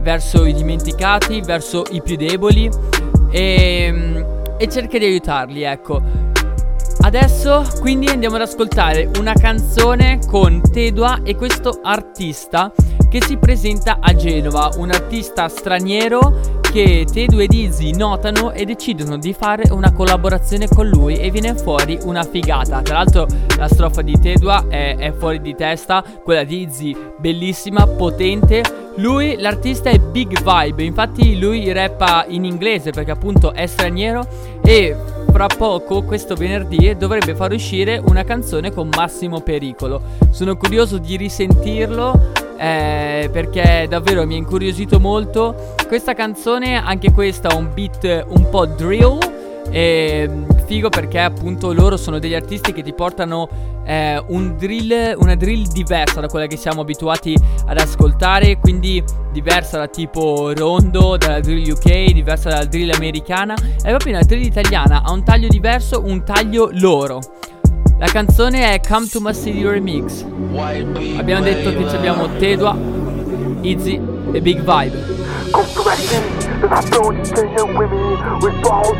verso 0.00 0.44
i 0.44 0.52
dimenticati, 0.52 1.40
verso 1.40 1.82
i 1.92 2.02
più 2.02 2.16
deboli 2.16 2.68
e, 3.30 4.24
e 4.58 4.68
cerca 4.68 4.98
di 4.98 5.04
aiutarli, 5.06 5.62
ecco. 5.62 6.02
Adesso 7.00 7.64
quindi 7.80 8.08
andiamo 8.08 8.36
ad 8.36 8.42
ascoltare 8.42 9.08
una 9.18 9.32
canzone 9.32 10.18
con 10.26 10.60
Tedua 10.60 11.20
e 11.22 11.36
questo 11.36 11.80
artista 11.82 12.70
che 13.14 13.22
si 13.22 13.36
presenta 13.36 13.98
a 14.00 14.12
Genova, 14.12 14.72
un 14.78 14.90
artista 14.90 15.46
straniero 15.46 16.60
che 16.62 17.06
Tedu 17.08 17.38
ed 17.38 17.52
Izzy 17.52 17.94
notano 17.94 18.50
e 18.50 18.64
decidono 18.64 19.18
di 19.18 19.32
fare 19.32 19.70
una 19.70 19.92
collaborazione 19.92 20.66
con 20.66 20.88
lui 20.88 21.14
e 21.14 21.30
viene 21.30 21.54
fuori 21.54 21.96
una 22.02 22.24
figata. 22.24 22.82
Tra 22.82 22.94
l'altro 22.94 23.28
la 23.56 23.68
strofa 23.68 24.02
di 24.02 24.18
Tedua 24.18 24.66
è, 24.68 24.96
è 24.96 25.12
fuori 25.12 25.40
di 25.40 25.54
testa, 25.54 26.02
quella 26.24 26.42
di 26.42 26.62
Izzy 26.62 26.96
bellissima, 27.16 27.86
potente. 27.86 28.64
Lui, 28.96 29.36
l'artista 29.38 29.90
è 29.90 29.98
Big 30.00 30.42
Vibe, 30.42 30.82
infatti 30.82 31.38
lui 31.38 31.70
rappa 31.70 32.24
in 32.26 32.44
inglese 32.44 32.90
perché 32.90 33.12
appunto 33.12 33.52
è 33.52 33.66
straniero 33.66 34.26
e 34.60 34.96
fra 35.30 35.46
poco, 35.46 36.02
questo 36.02 36.34
venerdì, 36.34 36.96
dovrebbe 36.96 37.36
far 37.36 37.52
uscire 37.52 38.02
una 38.06 38.24
canzone 38.24 38.72
con 38.72 38.88
Massimo 38.88 39.40
Pericolo. 39.40 40.02
Sono 40.30 40.56
curioso 40.56 40.98
di 40.98 41.16
risentirlo 41.16 42.42
eh, 42.56 43.28
perché 43.32 43.86
davvero 43.88 44.26
mi 44.26 44.34
ha 44.34 44.38
incuriosito 44.38 45.00
molto. 45.00 45.74
Questa 45.86 46.14
canzone, 46.14 46.76
anche 46.76 47.12
questa, 47.12 47.48
ha 47.48 47.56
un 47.56 47.70
beat 47.72 48.24
un 48.28 48.48
po' 48.48 48.66
drill. 48.66 49.18
E 49.70 50.30
figo 50.66 50.88
perché 50.88 51.18
appunto 51.18 51.72
loro 51.72 51.96
sono 51.96 52.18
degli 52.18 52.34
artisti 52.34 52.72
che 52.72 52.82
ti 52.82 52.92
portano 52.92 53.48
eh, 53.84 54.22
un 54.28 54.56
drill, 54.56 55.14
una 55.18 55.34
drill 55.34 55.66
diversa 55.66 56.20
da 56.20 56.26
quella 56.26 56.46
che 56.46 56.56
siamo 56.56 56.82
abituati 56.82 57.36
ad 57.66 57.78
ascoltare, 57.78 58.58
quindi 58.58 59.02
diversa 59.32 59.78
da 59.78 59.88
tipo 59.88 60.52
Rondo, 60.54 61.16
dalla 61.16 61.40
drill 61.40 61.70
UK, 61.70 62.12
diversa 62.12 62.50
dalla 62.50 62.66
drill 62.66 62.90
americana. 62.90 63.54
È 63.54 63.88
proprio 63.88 64.14
una 64.14 64.24
drill 64.24 64.42
italiana, 64.42 65.02
ha 65.02 65.12
un 65.12 65.24
taglio 65.24 65.48
diverso, 65.48 66.02
un 66.04 66.24
taglio 66.24 66.70
loro. 66.72 67.20
La 67.98 68.06
canzone 68.06 68.72
è 68.74 68.80
Come 68.80 69.06
to 69.08 69.20
My 69.20 69.32
City 69.32 69.62
Remix. 69.62 70.24
Abbiamo 71.16 71.42
detto 71.42 71.70
che 71.70 71.96
abbiamo 71.96 72.36
Tedua, 72.36 72.76
Izzy 73.60 74.00
e 74.32 74.40
Big 74.40 74.58
Vibe. 74.58 75.24
Come 75.52 75.66
to 75.72 75.84
my 75.84 75.94
city, 75.94 76.44
I 76.64 76.80
you 76.90 77.22
can 77.32 77.48
hear 77.48 77.64
with 77.64 77.90
me 77.92 78.16
With 78.42 78.60
balls, 78.62 78.96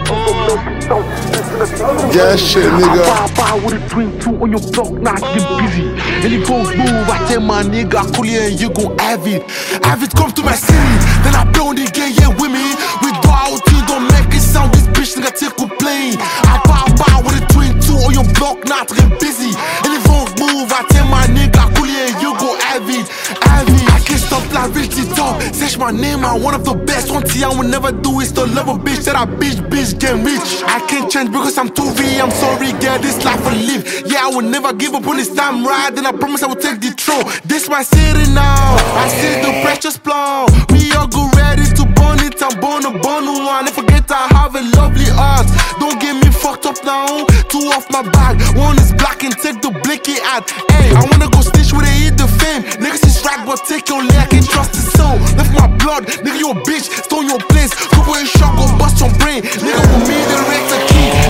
Yeah, 2.14 2.36
shit, 2.36 2.70
nigga 2.70 3.02
I 3.02 3.26
buy 3.34 3.54
with 3.64 3.74
a 3.74 3.88
twin 3.88 4.18
two 4.20 4.36
on 4.40 4.52
your 4.52 4.60
block, 4.70 4.92
not 5.00 5.20
get 5.20 5.42
busy 5.58 5.88
And 6.22 6.32
you 6.32 6.46
go 6.46 6.62
move, 6.62 7.08
I 7.10 7.26
tell 7.26 7.40
my 7.40 7.64
nigga, 7.64 8.14
cool 8.14 8.26
and 8.26 8.60
you 8.60 8.70
gon' 8.70 8.96
have 8.98 9.26
it 9.26 9.42
Have 9.82 10.02
it 10.04 10.14
come 10.14 10.30
to 10.32 10.42
my 10.44 10.54
city, 10.54 10.78
then 11.24 11.34
I 11.34 11.44
blow 11.50 11.72
the 11.74 11.90
gang, 11.90 12.12
yeah, 12.14 12.28
with 12.28 12.52
me 12.52 12.74
With 13.02 13.20
balls, 13.22 13.60
you 13.66 13.66
don't 13.66 13.66
make 13.66 13.68
it 13.68 13.73
sound, 14.54 14.72
this 14.72 14.86
bitch 14.94 15.18
nigga 15.18 15.34
take 15.34 15.58
plane. 15.82 16.14
I 16.46 16.62
buy, 16.62 16.86
buy 16.94 17.16
with 17.26 17.42
a 17.42 17.44
twin 17.52 17.74
two 17.82 17.98
on 18.06 18.14
your 18.14 18.28
block, 18.38 18.62
not 18.70 18.86
get 18.88 19.10
busy. 19.18 19.50
You 19.82 19.98
go 20.06 20.22
move, 20.38 20.70
I 20.70 20.86
tell 20.94 21.08
my 21.10 21.26
nigga, 21.34 21.74
cool 21.74 21.90
and 21.90 22.14
you 22.22 22.30
it, 22.88 23.06
have 23.42 23.66
it. 23.68 23.86
I 23.90 24.00
can't 24.06 24.20
stop 24.20 24.44
like 24.52 24.74
Richie 24.74 25.06
Talk, 25.14 25.42
search 25.54 25.76
my 25.78 25.90
name, 25.90 26.24
I'm 26.24 26.42
one 26.42 26.54
of 26.54 26.64
the 26.64 26.74
best. 26.74 27.10
One 27.10 27.22
thing 27.22 27.42
I 27.44 27.48
will 27.48 27.68
never 27.68 27.90
do 27.90 28.20
is 28.20 28.30
to 28.32 28.44
love 28.46 28.68
a 28.68 28.76
bitch 28.78 29.04
that 29.06 29.16
I 29.16 29.26
bitch, 29.26 29.58
bitch 29.68 29.98
get 29.98 30.14
rich. 30.22 30.62
I 30.66 30.78
can't 30.86 31.10
change 31.10 31.30
because 31.30 31.58
I'm 31.58 31.70
too 31.70 31.90
real, 31.98 32.22
I'm 32.22 32.30
sorry, 32.30 32.70
get 32.78 33.02
this 33.02 33.24
life 33.24 33.44
I 33.46 33.54
live. 33.54 34.04
Yeah, 34.06 34.26
I 34.26 34.28
will 34.28 34.42
never 34.42 34.72
give 34.72 34.94
up 34.94 35.06
on 35.06 35.16
this 35.16 35.34
time 35.34 35.66
ride 35.66 35.96
And 35.98 36.06
I 36.06 36.12
promise 36.12 36.42
I 36.42 36.46
will 36.46 36.56
take 36.56 36.80
the 36.80 36.90
throne 36.90 37.24
This 37.44 37.68
my 37.68 37.82
city 37.82 38.30
now, 38.32 38.76
I 39.02 39.08
see 39.08 39.40
the 39.42 39.60
precious 39.62 39.96
plum 39.98 40.46
We 40.70 40.92
all 40.92 41.08
go 41.08 41.28
ready 41.36 41.63
I'm 42.44 42.60
born 42.60 42.84
a 42.84 42.90
born 42.90 43.24
one 43.24 43.66
And 43.66 43.74
forget 43.74 44.04
I 44.10 44.28
have 44.36 44.54
a 44.54 44.62
lovely 44.76 45.08
heart. 45.08 45.48
Don't 45.80 46.00
get 46.00 46.14
me 46.14 46.30
fucked 46.30 46.66
up 46.66 46.76
now 46.84 47.24
Two 47.48 47.72
off 47.72 47.88
my 47.90 48.02
bag, 48.02 48.36
one 48.56 48.76
is 48.78 48.92
black 48.92 49.24
and 49.24 49.32
take 49.38 49.62
the 49.62 49.70
blicky 49.82 50.20
out. 50.22 50.50
Hey, 50.70 50.92
I 50.92 51.02
wanna 51.10 51.30
go 51.30 51.40
stitch 51.40 51.72
where 51.72 51.86
they 51.86 52.06
eat 52.06 52.16
the 52.18 52.28
fame 52.28 52.62
Niggas 52.82 53.06
is 53.06 53.24
right, 53.24 53.40
but 53.46 53.64
take 53.66 53.88
your 53.88 54.02
leg, 54.02 54.16
I 54.16 54.26
can't 54.26 54.48
trust 54.48 54.72
the 54.72 54.82
soul 54.92 55.16
Left 55.38 55.52
my 55.54 55.66
blood, 55.78 56.04
nigga 56.20 56.38
you 56.38 56.50
a 56.50 56.54
bitch, 56.54 56.90
stole 57.04 57.24
your 57.24 57.38
place. 57.38 57.72
Couple 57.74 58.14
in 58.14 58.26
shot, 58.26 58.56
go 58.56 58.66
bust 58.78 59.00
your 59.00 59.10
brain. 59.18 59.42
Nigga 59.42 59.80
with 59.80 60.08
me 60.08 60.18
the 60.28 60.78
key 60.88 61.23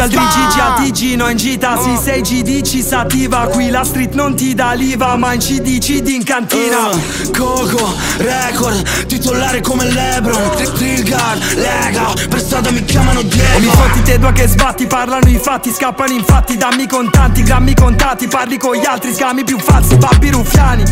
Dal 0.00 0.08
Gigi 0.08 0.58
a 0.58 0.80
Tigino 0.80 1.28
in 1.28 1.36
gita 1.36 1.78
Sì, 1.78 1.94
sei 2.02 2.22
GD 2.22 2.62
ci 2.62 2.80
sativa 2.80 3.48
Qui 3.48 3.68
la 3.68 3.84
street 3.84 4.14
non 4.14 4.34
ti 4.34 4.54
dà 4.54 4.72
l'IVA 4.72 5.14
Ma 5.18 5.34
in 5.34 5.40
CD, 5.40 5.78
CD 5.78 6.08
in 6.08 6.24
cantina. 6.24 6.88
Uh, 6.88 7.30
Coco, 7.36 7.94
record, 8.16 9.06
titolare 9.06 9.60
come 9.60 9.84
Lebron 9.90 10.56
Drill 10.74 11.06
guard, 11.06 11.42
lega, 11.54 12.14
per 12.30 12.40
strada 12.40 12.70
mi 12.70 12.82
chiamano 12.86 13.20
mi 13.20 13.28
Diego 13.28 13.70
fotti 13.72 14.02
te 14.02 14.18
due 14.18 14.32
che 14.32 14.46
sbatti 14.46 14.86
Parlano 14.86 15.28
i 15.28 15.38
fatti, 15.38 15.70
scappano 15.70 16.12
infatti 16.12 16.56
Dammi 16.56 16.86
contanti, 16.86 17.42
grammi 17.42 17.74
contati 17.74 18.26
Parli 18.26 18.56
con 18.56 18.76
gli 18.76 18.86
altri, 18.86 19.12
scammi 19.12 19.44
più 19.44 19.58
falsi 19.58 19.96
Babbi 19.96 20.30
ruffiani. 20.30 20.84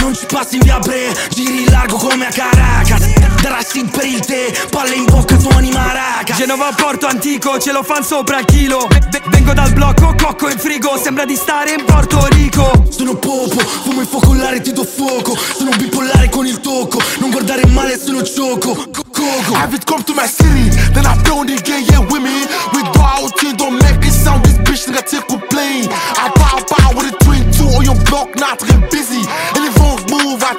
Non 0.00 0.16
ci 0.16 0.26
passi 0.26 0.56
in 0.56 0.62
via 0.62 0.80
Bre, 0.80 1.14
giri 1.28 1.70
largo 1.70 1.96
come 1.96 2.26
a 2.26 2.30
Caracas. 2.30 3.06
Darassi 3.40 3.84
per 3.84 4.04
il 4.04 4.20
tè, 4.20 4.52
palle 4.70 4.94
in 4.94 5.04
bocca, 5.04 5.38
suoni 5.38 5.70
maracas. 5.70 6.36
Genova 6.36 6.72
Porto 6.74 7.06
Antico, 7.06 7.58
ce 7.58 7.70
lo 7.70 7.82
fan 7.82 8.02
sopra 8.02 8.38
il 8.38 8.46
chilo 8.48 8.88
Vengo 9.30 9.52
dal 9.52 9.72
blocco, 9.72 10.14
cocco 10.20 10.48
in 10.48 10.58
frigo 10.58 10.96
Sembra 10.96 11.24
di 11.24 11.36
stare 11.36 11.72
in 11.72 11.84
Porto 11.84 12.26
Rico 12.26 12.86
Sono 12.90 13.14
popo, 13.14 13.58
fumo 13.58 14.00
il 14.00 14.06
focolare, 14.06 14.60
ti 14.60 14.72
do 14.72 14.84
fuoco 14.84 15.36
Sono 15.36 15.70
bipolare 15.76 16.28
con 16.28 16.46
il 16.46 16.60
tocco 16.60 17.00
Non 17.20 17.30
guardare 17.30 17.66
male, 17.66 17.98
sono 17.98 18.22
gioco 18.22 18.74
Co- 18.74 19.04
Coco 19.12 19.54
Have 19.54 19.74
it 19.74 19.84
come 19.84 20.02
to 20.04 20.14
my 20.14 20.26
city, 20.26 20.68
then 20.92 21.04
I 21.04 21.14
blow 21.22 21.44
the 21.44 21.56
gang, 21.62 21.84
yeah, 21.90 21.98
with 22.00 22.22
me. 22.22 22.46
We 22.72 22.82
go 22.94 23.02
out 23.02 23.34
here, 23.40 23.52
don't 23.54 23.78
make 23.82 24.04
it 24.06 24.12
sound. 24.12 24.44
This 24.44 24.56
bitch 24.62 24.86
nigga 24.86 25.02
take 25.02 25.26
plane. 25.50 25.88
I 25.90 26.30
bow 26.38 26.62
bow 26.70 26.94
with 26.96 27.12
a 27.12 27.16
twin 27.24 27.42
two 27.50 27.66
on 27.76 27.84
your 27.84 27.98
block, 28.06 28.34
not 28.36 28.58
get 28.60 28.90
busy. 28.90 29.22
And 29.54 29.66
if 29.66 29.74
you 29.74 29.82
don't 29.82 30.10
move, 30.10 30.42
I 30.42 30.54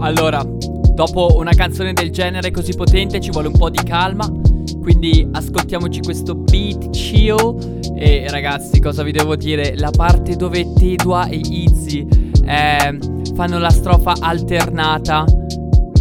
Allora, 0.00 0.42
dopo 0.42 1.36
una 1.36 1.52
canzone 1.52 1.92
del 1.92 2.10
genere 2.10 2.50
così 2.50 2.74
potente 2.74 3.20
ci 3.20 3.30
vuole 3.30 3.48
un 3.48 3.56
po' 3.56 3.70
di 3.70 3.82
calma. 3.82 4.26
Quindi 4.80 5.28
ascoltiamoci 5.30 6.00
questo 6.00 6.34
beat 6.34 6.90
chill. 6.90 7.80
E 7.96 8.26
ragazzi, 8.28 8.80
cosa 8.80 9.02
vi 9.02 9.12
devo 9.12 9.36
dire? 9.36 9.76
La 9.76 9.90
parte 9.90 10.36
dove 10.36 10.72
Tedua 10.72 11.26
e 11.26 11.36
Izzy 11.36 12.06
eh, 12.46 12.98
fanno 13.34 13.58
la 13.58 13.70
strofa 13.70 14.14
alternata. 14.20 15.24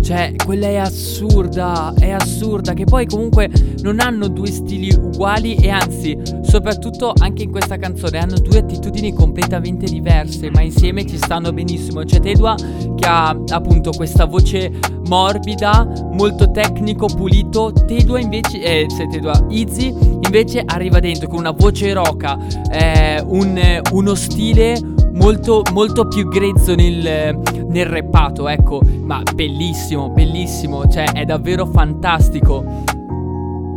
Cioè, 0.01 0.34
quella 0.44 0.68
è 0.68 0.77
assurda, 0.77 1.94
è 2.00 2.10
assurda, 2.10 2.74
che 2.74 2.86
poi 2.86 3.06
comunque 3.06 3.50
non 3.82 4.00
hanno 4.00 4.27
due 4.27 4.48
stili 4.48 4.91
uguali 4.91 5.56
e 5.56 5.70
anzi 5.70 6.18
soprattutto 6.50 7.13
anche 7.15 7.44
in 7.44 7.51
questa 7.51 7.77
canzone 7.77 8.18
hanno 8.18 8.39
due 8.39 8.58
attitudini 8.58 9.13
completamente 9.13 9.86
diverse, 9.86 10.50
ma 10.50 10.62
insieme 10.62 11.06
ci 11.06 11.18
stanno 11.18 11.53
benissimo. 11.53 12.03
C'è 12.03 12.20
Tedua 12.20 12.56
che 12.56 13.06
ha 13.06 13.29
appunto 13.29 13.91
questa 13.91 14.25
voce 14.25 14.72
morbida, 15.08 15.88
molto 16.12 16.50
tecnico, 16.51 17.06
pulito. 17.06 17.72
Tedua 17.72 18.20
invece, 18.20 18.62
eh, 18.62 18.86
se 18.89 19.08
Tedua, 19.08 19.46
Izzy 19.50 19.96
invece 20.22 20.63
arriva 20.65 21.00
dentro 21.00 21.27
con 21.27 21.39
una 21.39 21.51
voce 21.51 21.94
roca, 21.94 22.38
eh, 22.72 23.22
un, 23.25 23.82
uno 23.91 24.15
stile 24.15 24.77
molto, 25.13 25.62
molto 25.72 26.08
più 26.08 26.27
grezzo 26.27 26.74
nel, 26.74 27.39
nel 27.68 27.86
reppato, 27.86 28.48
ecco, 28.48 28.82
ma 29.03 29.22
bellissimo, 29.36 30.10
bellissimo, 30.10 30.88
cioè 30.88 31.12
è 31.12 31.25
davvero 31.25 31.65
fantastico. 31.68 32.63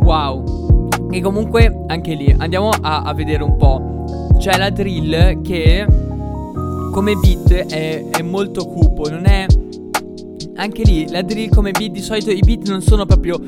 Wow. 0.01 0.82
E 1.13 1.21
comunque 1.21 1.83
anche 1.85 2.15
lì 2.15 2.35
andiamo 2.35 2.69
a, 2.69 3.03
a 3.03 3.13
vedere 3.13 3.43
un 3.43 3.55
po'. 3.55 4.33
C'è 4.39 4.57
la 4.57 4.71
drill 4.71 5.43
che 5.43 5.85
come 6.91 7.13
beat 7.13 7.53
è, 7.67 8.03
è 8.09 8.21
molto 8.23 8.65
cupo, 8.65 9.07
non 9.09 9.27
è 9.27 9.45
anche 10.55 10.83
lì 10.83 11.09
la 11.09 11.21
drill 11.21 11.49
come 11.49 11.69
beat 11.71 11.91
di 11.91 12.01
solito 12.01 12.31
i 12.31 12.39
beat 12.39 12.67
non 12.67 12.81
sono 12.81 13.05
proprio 13.05 13.39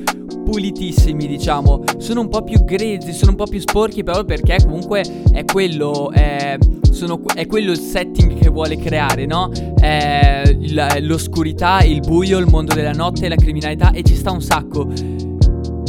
pulitissimi 0.43 1.25
diciamo. 1.25 1.83
Sono 1.97 2.21
un 2.21 2.29
po' 2.29 2.43
più 2.43 2.63
grezzi 2.63 3.11
sono 3.13 3.31
un 3.31 3.37
po' 3.37 3.47
più 3.47 3.59
sporchi 3.59 4.03
però 4.03 4.23
perché 4.25 4.57
comunque 4.63 5.03
è 5.33 5.43
quello 5.43 6.11
è, 6.11 6.57
sono, 6.91 7.19
è 7.33 7.47
quello 7.47 7.71
il 7.71 7.79
setting 7.79 8.37
che 8.37 8.49
vuole 8.49 8.77
creare 8.77 9.25
no? 9.25 9.49
È 9.79 10.55
l'oscurità 10.99 11.81
il 11.81 12.01
buio 12.01 12.37
il 12.37 12.47
mondo 12.47 12.75
della 12.75 12.91
notte 12.91 13.27
la 13.27 13.35
criminalità 13.35 13.89
e 13.89 14.03
ci 14.03 14.15
sta 14.15 14.29
un 14.29 14.41
sacco 14.41 15.33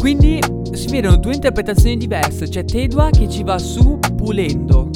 quindi 0.07 0.39
si 0.71 0.87
vedono 0.87 1.17
due 1.17 1.35
interpretazioni 1.35 1.97
diverse 1.97 2.47
c'è 2.47 2.65
Tedua 2.65 3.11
che 3.11 3.29
ci 3.29 3.43
va 3.43 3.59
su 3.59 3.99
pulendo 4.15 4.89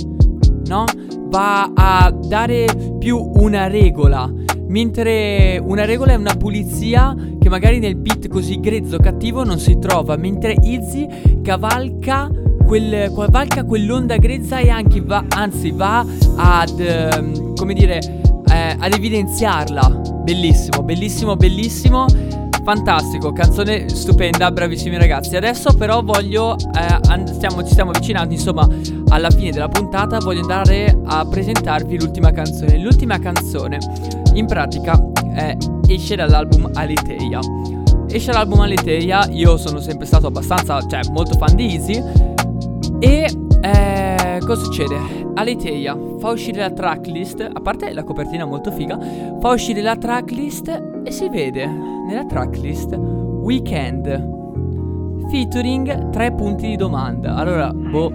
no 0.66 0.84
va 1.24 1.72
a 1.74 2.12
dare 2.12 2.66
più 2.96 3.18
una 3.38 3.66
regola 3.66 4.32
Mentre 4.68 5.60
una 5.60 5.84
regola 5.84 6.12
è 6.12 6.14
una 6.14 6.36
pulizia 6.36 7.12
che 7.40 7.48
magari 7.48 7.80
nel 7.80 7.96
beat 7.96 8.28
così 8.28 8.60
grezzo 8.60 8.98
cattivo 8.98 9.42
non 9.42 9.58
si 9.58 9.80
trova, 9.80 10.14
mentre 10.14 10.54
Izzy 10.62 11.40
cavalca, 11.42 12.30
quel, 12.64 13.12
cavalca 13.12 13.64
quell'onda 13.64 14.16
grezza 14.16 14.60
e 14.60 14.68
anche 14.68 15.00
va, 15.00 15.24
anzi 15.28 15.72
va 15.72 16.06
ad, 16.36 17.18
um, 17.18 17.56
come 17.56 17.74
dire, 17.74 17.98
eh, 17.98 18.76
ad 18.78 18.92
evidenziarla. 18.92 20.02
Bellissimo, 20.22 20.84
bellissimo, 20.84 21.34
bellissimo. 21.34 22.06
Fantastico, 22.62 23.32
canzone 23.32 23.88
stupenda, 23.88 24.50
bravissimi 24.50 24.96
ragazzi. 24.96 25.34
Adesso 25.36 25.74
però 25.74 26.02
voglio, 26.02 26.56
eh, 26.56 26.98
and- 27.08 27.32
stiamo, 27.32 27.62
ci 27.64 27.72
stiamo 27.72 27.90
avvicinando 27.90 28.32
insomma 28.34 28.66
alla 29.08 29.30
fine 29.30 29.50
della 29.50 29.68
puntata, 29.68 30.18
voglio 30.18 30.42
andare 30.42 30.96
a 31.04 31.26
presentarvi 31.26 31.98
l'ultima 31.98 32.30
canzone. 32.30 32.78
L'ultima 32.78 33.18
canzone 33.18 33.78
in 34.34 34.46
pratica 34.46 35.02
eh, 35.34 35.56
esce 35.88 36.16
dall'album 36.16 36.70
Aliteia. 36.74 37.40
Esce 38.08 38.32
l'album 38.32 38.60
Aliteia, 38.60 39.26
io 39.30 39.56
sono 39.56 39.80
sempre 39.80 40.06
stato 40.06 40.26
abbastanza, 40.26 40.80
cioè 40.86 41.00
molto 41.10 41.36
fan 41.38 41.54
di 41.54 41.74
Easy 41.74 42.02
e 42.98 43.32
eh, 43.62 44.38
cosa 44.44 44.62
succede? 44.62 45.19
Aliteia 45.40 45.96
fa 46.18 46.32
uscire 46.32 46.60
la 46.60 46.70
tracklist, 46.70 47.40
a 47.40 47.60
parte 47.60 47.94
la 47.94 48.04
copertina 48.04 48.44
molto 48.44 48.70
figa, 48.70 48.98
fa 49.40 49.48
uscire 49.48 49.80
la 49.80 49.96
tracklist 49.96 51.00
e 51.02 51.10
si 51.10 51.30
vede 51.30 51.66
nella 51.66 52.26
tracklist 52.26 52.94
Weekend 52.94 54.04
featuring 55.30 56.10
tre 56.10 56.32
punti 56.32 56.66
di 56.66 56.76
domanda. 56.76 57.36
Allora, 57.36 57.72
boh, 57.72 58.12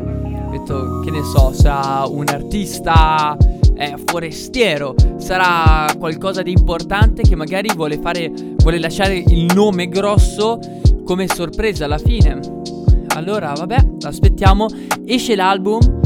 detto 0.52 1.00
che 1.00 1.10
ne 1.10 1.24
so, 1.24 1.52
sarà 1.52 2.06
un 2.06 2.26
artista 2.28 3.36
eh, 3.74 3.96
forestiero, 4.06 4.94
sarà 5.18 5.92
qualcosa 5.98 6.44
di 6.44 6.52
importante 6.52 7.24
che 7.24 7.36
magari 7.36 7.72
vuole 7.76 7.98
fare, 7.98 8.32
vuole 8.58 8.78
lasciare 8.78 9.16
il 9.16 9.52
nome 9.52 9.88
grosso 9.88 10.60
come 11.04 11.28
sorpresa 11.28 11.86
alla 11.86 11.98
fine. 11.98 12.40
Allora, 13.16 13.54
vabbè, 13.54 13.78
aspettiamo. 14.04 14.68
Esce 15.06 15.36
l'album. 15.36 16.05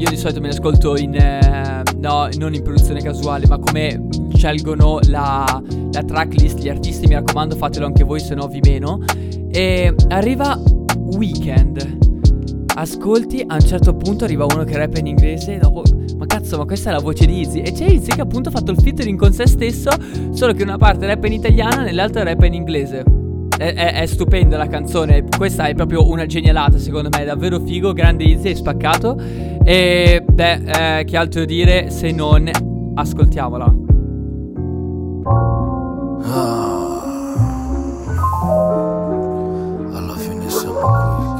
Io 0.00 0.08
di 0.08 0.16
solito 0.16 0.40
me 0.40 0.46
ne 0.46 0.54
ascolto 0.54 0.96
in. 0.96 1.14
Eh, 1.14 1.82
no, 1.98 2.26
non 2.38 2.54
in 2.54 2.62
produzione 2.62 3.02
casuale, 3.02 3.46
ma 3.46 3.58
come 3.58 4.08
scelgono 4.34 4.98
la, 5.08 5.62
la 5.92 6.02
tracklist, 6.02 6.58
gli 6.58 6.70
artisti, 6.70 7.06
mi 7.06 7.12
raccomando, 7.12 7.54
fatelo 7.54 7.84
anche 7.84 8.02
voi, 8.02 8.18
se 8.18 8.34
no 8.34 8.46
vi 8.48 8.60
meno. 8.64 9.00
E 9.50 9.94
arriva 10.08 10.58
Weekend. 11.16 11.98
Ascolti, 12.76 13.44
a 13.46 13.54
un 13.56 13.60
certo 13.60 13.94
punto 13.94 14.24
arriva 14.24 14.46
uno 14.46 14.64
che 14.64 14.74
rappa 14.78 15.00
in 15.00 15.06
inglese, 15.06 15.58
dopo 15.58 15.82
ma 16.16 16.24
cazzo, 16.24 16.56
ma 16.56 16.64
questa 16.64 16.88
è 16.88 16.92
la 16.94 17.00
voce 17.00 17.26
di 17.26 17.40
Izzy. 17.40 17.60
E 17.60 17.72
c'è 17.72 17.84
Izzy 17.84 18.12
che 18.12 18.22
appunto 18.22 18.48
ha 18.48 18.52
fatto 18.52 18.70
il 18.70 18.80
featuring 18.80 19.18
con 19.18 19.34
se 19.34 19.46
stesso, 19.46 19.90
solo 20.30 20.54
che 20.54 20.62
una 20.62 20.78
parte 20.78 21.04
rappa 21.04 21.26
in 21.26 21.34
italiano 21.34 21.82
nell'altra 21.82 22.22
rappa 22.22 22.46
in 22.46 22.54
inglese. 22.54 23.19
È, 23.60 23.74
è, 23.74 23.92
è, 23.92 24.06
stupenda 24.06 24.56
la 24.56 24.68
canzone, 24.68 25.22
questa 25.36 25.66
è 25.66 25.74
proprio 25.74 26.08
una 26.08 26.24
genialata 26.24 26.78
secondo 26.78 27.10
me, 27.10 27.20
è 27.20 27.26
davvero 27.26 27.60
figo, 27.60 27.92
grande 27.92 28.24
Izzy, 28.24 28.52
è 28.52 28.54
spaccato. 28.54 29.20
E 29.62 30.24
beh, 30.26 31.00
eh, 31.00 31.04
che 31.04 31.16
altro 31.18 31.44
dire 31.44 31.90
se 31.90 32.10
non 32.10 32.50
ascoltiamola. 32.94 33.74
Ah, 36.22 37.02
alla 39.92 40.16
fine 40.16 40.48
siamo 40.48 40.78
qui. 40.80 41.38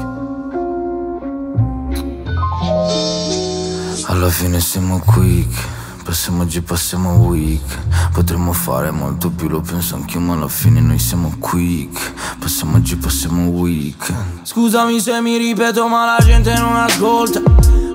Alla 4.05 4.29
fine 4.29 4.59
siamo 4.59 4.99
quick 5.03 5.80
Passiamo 6.11 6.41
oggi, 6.41 6.61
passiamo 6.61 7.13
week. 7.19 8.11
Potremmo 8.11 8.51
fare 8.51 8.91
molto 8.91 9.29
più, 9.29 9.47
lo 9.47 9.61
penso 9.61 9.95
anch'io 9.95 10.19
Ma 10.19 10.33
alla 10.33 10.49
fine 10.49 10.81
noi 10.81 10.99
siamo 10.99 11.33
quick. 11.39 12.37
Passiamo 12.37 12.75
oggi, 12.75 12.97
passiamo 12.97 13.47
week. 13.47 14.13
Scusami 14.43 14.99
se 14.99 15.21
mi 15.21 15.37
ripeto 15.37 15.87
ma 15.87 16.03
la 16.03 16.21
gente 16.21 16.53
non 16.55 16.75
ascolta. 16.75 17.41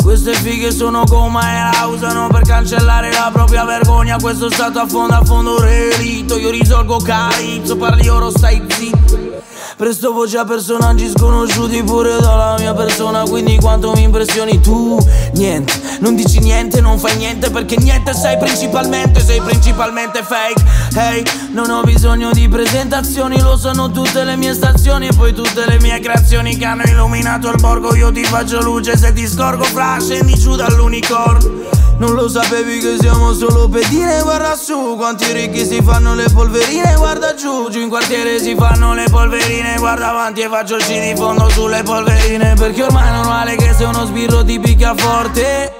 Queste 0.02 0.32
fighe 0.32 0.72
sono 0.72 1.04
come 1.04 1.40
e 1.40 1.78
la 1.78 1.84
usano 1.88 2.28
per 2.28 2.40
cancellare 2.40 3.12
la 3.12 3.28
propria 3.30 3.66
vergogna. 3.66 4.16
Questo 4.16 4.50
stato 4.50 4.78
a 4.78 4.86
fondo 4.86 5.12
a 5.12 5.22
fondo 5.22 5.60
relitto. 5.60 6.38
Io 6.38 6.48
risolgo 6.48 6.96
carizzo, 6.96 7.76
parli 7.76 8.08
oro 8.08 8.30
stai 8.30 8.64
zitto 8.66 9.44
Presto 9.76 10.10
voce 10.10 10.38
a 10.38 10.44
personaggi 10.46 11.06
sconosciuti 11.06 11.82
pure 11.82 12.16
dalla 12.18 12.54
mia 12.58 12.72
persona 12.72 13.24
Quindi 13.24 13.58
quanto 13.58 13.92
mi 13.92 14.04
impressioni 14.04 14.58
tu? 14.58 14.98
Niente, 15.34 15.98
non 16.00 16.14
dici 16.14 16.38
niente, 16.38 16.80
non 16.80 16.98
fai 16.98 17.14
niente 17.18 17.50
Perché 17.50 17.76
niente 17.76 18.14
sei 18.14 18.38
principalmente, 18.38 19.20
sei 19.20 19.38
principalmente 19.42 20.22
fake. 20.22 20.64
Hey, 20.94 21.22
non 21.52 21.68
ho 21.68 21.82
bisogno 21.82 22.30
di 22.32 22.48
presentazioni 22.48 23.38
Lo 23.38 23.58
sanno 23.58 23.90
tutte 23.90 24.24
le 24.24 24.36
mie 24.36 24.54
stazioni 24.54 25.08
E 25.08 25.12
poi 25.14 25.34
tutte 25.34 25.66
le 25.66 25.78
mie 25.78 26.00
creazioni 26.00 26.56
che 26.56 26.64
hanno 26.64 26.84
illuminato 26.84 27.50
il 27.50 27.60
borgo. 27.60 27.94
Io 27.94 28.10
ti 28.10 28.24
faccio 28.24 28.62
luce 28.62 28.96
se 28.96 29.12
ti 29.12 29.28
scorgo 29.28 29.64
fra 29.64 29.98
Scendi 30.00 30.38
giù 30.38 30.56
dall'unicorno 30.56 31.84
non 31.98 32.14
lo 32.14 32.28
sapevi 32.28 32.78
che 32.78 32.96
siamo 33.00 33.32
solo 33.32 33.68
pedine, 33.68 34.20
guarda 34.22 34.54
su 34.54 34.96
Quanti 34.96 35.32
ricchi 35.32 35.64
si 35.64 35.80
fanno 35.82 36.14
le 36.14 36.26
polverine, 36.32 36.94
guarda 36.96 37.34
giù 37.34 37.70
Giù 37.70 37.80
in 37.80 37.88
quartiere 37.88 38.38
si 38.38 38.54
fanno 38.54 38.92
le 38.92 39.06
polverine 39.10 39.76
Guarda 39.78 40.10
avanti 40.10 40.42
e 40.42 40.48
faccio 40.48 40.76
C 40.76 40.88
di 40.88 41.14
fondo 41.16 41.48
sulle 41.48 41.82
polverine 41.82 42.54
Perché 42.54 42.82
ormai 42.84 43.08
è 43.08 43.12
normale 43.12 43.56
che 43.56 43.72
se 43.72 43.84
uno 43.84 44.04
sbirro 44.04 44.44
ti 44.44 44.58
picchia 44.58 44.94
forte. 44.94 45.72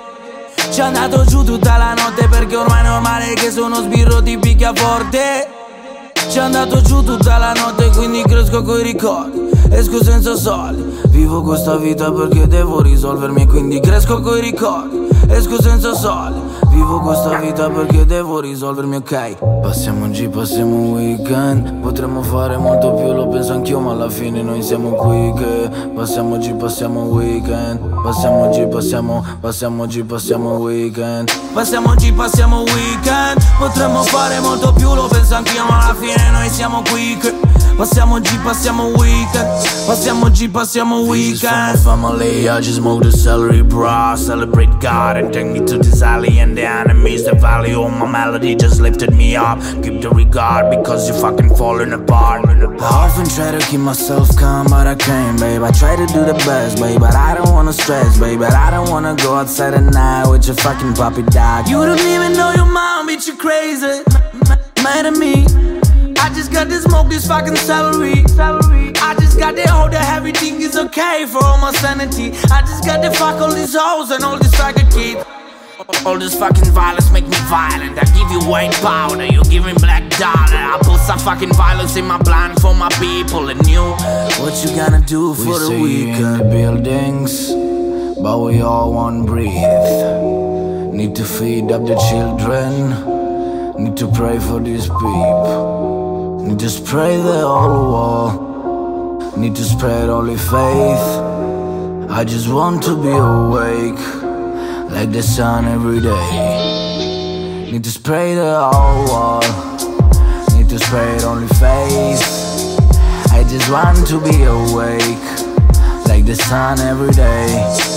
Ci 0.71 0.81
è 0.81 0.83
andato 0.83 1.25
giù 1.25 1.45
tutta 1.45 1.77
la 1.77 1.95
notte 1.95 2.29
Perché 2.29 2.57
ormai 2.57 2.81
è 2.85 2.89
normale 2.89 3.35
che 3.35 3.51
se 3.51 3.61
uno 3.61 3.83
sbirro 3.83 4.23
ti 4.23 4.39
picchia 4.39 4.73
forte. 4.75 5.49
Ci 6.31 6.39
è 6.39 6.41
andato 6.41 6.81
giù 6.81 7.03
tutta 7.03 7.37
la 7.37 7.53
notte 7.53 7.91
quindi 7.91 8.23
cresco 8.23 8.63
coi 8.63 8.83
ricordi 8.83 9.51
Esco 9.71 10.03
senza 10.03 10.35
soldi. 10.35 10.99
Vivo 11.09 11.43
questa 11.43 11.77
vita 11.77 12.11
perché 12.11 12.47
devo 12.47 12.81
risolvermi 12.81 13.47
quindi 13.47 13.81
cresco 13.81 14.21
coi 14.21 14.41
ricordi 14.41 15.06
Esco 15.29 15.61
senza 15.61 15.95
soldi 15.95 16.41
Vivo 16.77 17.01
questa 17.01 17.39
vita 17.39 17.71
perché 17.71 18.05
devo 18.05 18.39
risolvermi, 18.39 18.97
ok? 18.97 19.37
Passiamo 19.63 20.05
un 20.05 20.13
G, 20.13 20.29
passiamo 20.29 20.75
un 20.77 20.93
weekend. 20.93 21.81
Potremmo 21.81 22.21
fare 22.21 22.59
molto 22.59 22.93
più, 22.93 23.15
lo 23.15 23.29
penso 23.29 23.55
anch'io 23.55 23.81
Ma 23.81 23.93
alla 23.93 24.11
fine 24.11 24.43
noi 24.43 24.63
siamo 24.63 24.91
qui 24.91 25.33
che 25.39 25.71
Passiamo 25.95 26.37
G, 26.37 26.55
passiamo 26.55 27.01
un 27.01 27.09
weekend. 27.09 28.03
Passiamo 28.03 28.51
G, 28.51 28.69
passiamo, 28.69 29.25
passiamo 29.41 29.87
G, 29.87 30.05
passiamo 30.05 30.51
un 30.51 30.61
weekend. 30.61 31.33
Passiamo 31.55 31.95
G, 31.95 32.13
passiamo 32.13 32.59
un 32.59 32.67
weekend. 32.69 33.43
Potremmo 33.59 34.03
fare 34.03 34.39
molto 34.41 34.75
più, 34.75 34.95
lo 34.95 35.07
penso 35.07 35.35
anch'io 35.35 35.65
Ma 35.65 35.83
alla 35.83 35.95
fine 35.95 36.31
noi 36.31 36.51
siamo 36.51 36.83
qui 36.91 37.17
che 37.17 37.35
Passiamo 37.77 38.21
G, 38.21 38.39
passiamo 38.41 38.85
weekend. 38.85 39.47
Passiamo 39.87 40.31
G, 40.31 40.49
passiamo 40.49 41.01
weekend. 41.01 41.77
family, 41.79 42.49
I 42.49 42.59
just 42.61 42.77
smoke 42.77 43.03
the 43.03 43.11
celery 43.11 43.63
bro 43.63 44.15
Celebrate 44.17 44.79
God 44.81 45.17
and 45.17 45.31
take 45.31 45.47
me 45.47 45.61
to 45.65 45.77
this 45.77 46.01
alley 46.01 46.39
and 46.39 46.57
then 46.57 46.66
enemies. 46.67 47.25
The 47.25 47.35
value 47.35 47.81
of 47.83 47.93
my 47.93 48.11
melody 48.11 48.55
just 48.55 48.81
lifted 48.81 49.15
me 49.15 49.37
up. 49.37 49.61
Keep 49.83 50.03
the 50.03 50.11
regard 50.11 50.71
because 50.71 51.09
you're 51.09 51.19
fucking 51.19 51.55
falling 51.57 51.93
apart. 51.93 52.47
I 52.49 53.07
often 53.07 53.29
try 53.29 53.51
to 53.57 53.65
keep 53.67 53.81
myself 53.81 54.29
calm, 54.37 54.67
but 54.69 54.87
I 54.87 54.95
can't, 54.95 55.39
babe. 55.41 55.63
I 55.63 55.71
try 55.71 55.97
to 55.97 56.07
do 56.07 56.25
the 56.25 56.35
best, 56.45 56.79
babe, 56.79 57.01
but 57.01 57.15
I 57.15 57.35
don't 57.35 57.53
wanna 57.53 57.73
stress, 57.73 58.19
babe. 58.19 58.41
But 58.41 58.53
I 58.53 58.71
don't 58.71 58.91
wanna 58.91 59.15
go 59.17 59.35
outside 59.35 59.75
at 59.75 59.85
night 59.93 60.29
with 60.31 60.47
your 60.47 60.57
fucking 60.57 60.95
puppy 60.95 61.23
dog. 61.23 61.69
You 61.69 61.85
don't 61.85 62.01
even 62.01 62.33
know 62.33 62.53
your 62.53 62.67
mom, 62.67 63.09
bitch, 63.09 63.27
you 63.29 63.37
crazy. 63.37 64.03
Mad 64.83 65.07
at 65.07 65.17
me. 65.17 65.47
I 66.19 66.33
just 66.35 66.53
got 66.53 66.69
to 66.69 66.81
smoke 66.81 67.09
this 67.09 67.27
fucking 67.27 67.57
celery. 67.57 68.25
I 68.39 69.17
just 69.21 69.39
got 69.39 69.57
to 69.57 69.69
hold 69.71 69.93
that 69.93 70.13
everything 70.17 70.61
is 70.61 70.77
okay 70.77 71.27
for 71.27 71.45
all 71.45 71.59
my 71.59 71.73
sanity. 71.73 72.33
I 72.51 72.61
just 72.63 72.85
got 72.85 73.03
to 73.03 73.11
fuck 73.11 73.41
all 73.41 73.53
these 73.53 73.75
hoes 73.77 74.11
and 74.11 74.25
all 74.25 74.39
these 74.39 74.53
faggot 74.53 74.91
kids. 74.93 75.26
All 76.07 76.19
this 76.19 76.35
fucking 76.39 76.73
violence 76.73 77.11
make 77.11 77.27
me 77.27 77.37
violent. 77.49 77.99
I 77.99 78.05
give 78.17 78.31
you 78.31 78.41
white 78.49 78.73
powder, 78.77 79.27
you 79.27 79.43
give 79.45 79.67
me 79.67 79.75
black 79.75 80.09
dollar. 80.19 80.63
I 80.73 80.79
put 80.81 80.99
some 81.01 81.19
fucking 81.19 81.53
violence 81.53 81.97
in 81.97 82.07
my 82.07 82.17
blind 82.19 82.61
for 82.63 82.75
my 82.75 82.89
people 82.99 83.51
and 83.51 83.67
you. 83.67 83.83
What 84.41 84.65
you 84.65 84.75
gonna 84.75 85.03
do 85.03 85.35
for 85.35 85.45
we 85.45 85.59
the 85.59 85.83
weekend? 85.83 86.25
in 86.25 86.39
the 86.39 86.45
buildings, 86.45 87.53
but 88.23 88.39
we 88.39 88.63
all 88.63 88.95
want 88.95 89.27
breathe. 89.27 90.95
Need 90.95 91.15
to 91.17 91.25
feed 91.25 91.71
up 91.71 91.85
the 91.85 91.97
children. 92.09 93.85
Need 93.85 93.99
to 93.99 94.09
pray 94.09 94.39
for 94.39 94.61
these 94.61 94.87
people. 94.87 96.43
Need 96.47 96.59
to 96.61 96.71
spray 96.71 97.17
the 97.19 97.41
whole 97.47 97.93
wall. 97.93 99.37
Need 99.37 99.55
to 99.57 99.65
spread 99.65 100.09
only 100.09 100.37
faith. 100.37 101.07
I 102.09 102.25
just 102.25 102.49
want 102.49 102.83
to 102.85 102.97
be 102.97 103.11
awake 103.11 104.26
like 104.97 105.13
the 105.13 105.23
sun 105.23 105.67
every 105.67 106.01
day. 106.01 107.71
Need 107.71 107.85
to 107.85 107.91
spray 107.91 108.35
the 108.35 108.59
whole 108.59 109.05
wall, 109.07 109.41
need 110.57 110.71
to 110.71 110.79
spray 110.79 111.17
it 111.17 111.25
on 111.25 111.41
your 111.41 111.55
face. 111.61 112.79
I 113.31 113.45
just 113.47 113.71
want 113.71 114.07
to 114.07 114.19
be 114.19 114.45
awake, 114.45 115.27
like 116.09 116.25
the 116.25 116.35
sun 116.35 116.81
every 116.81 117.11
day. 117.11 117.96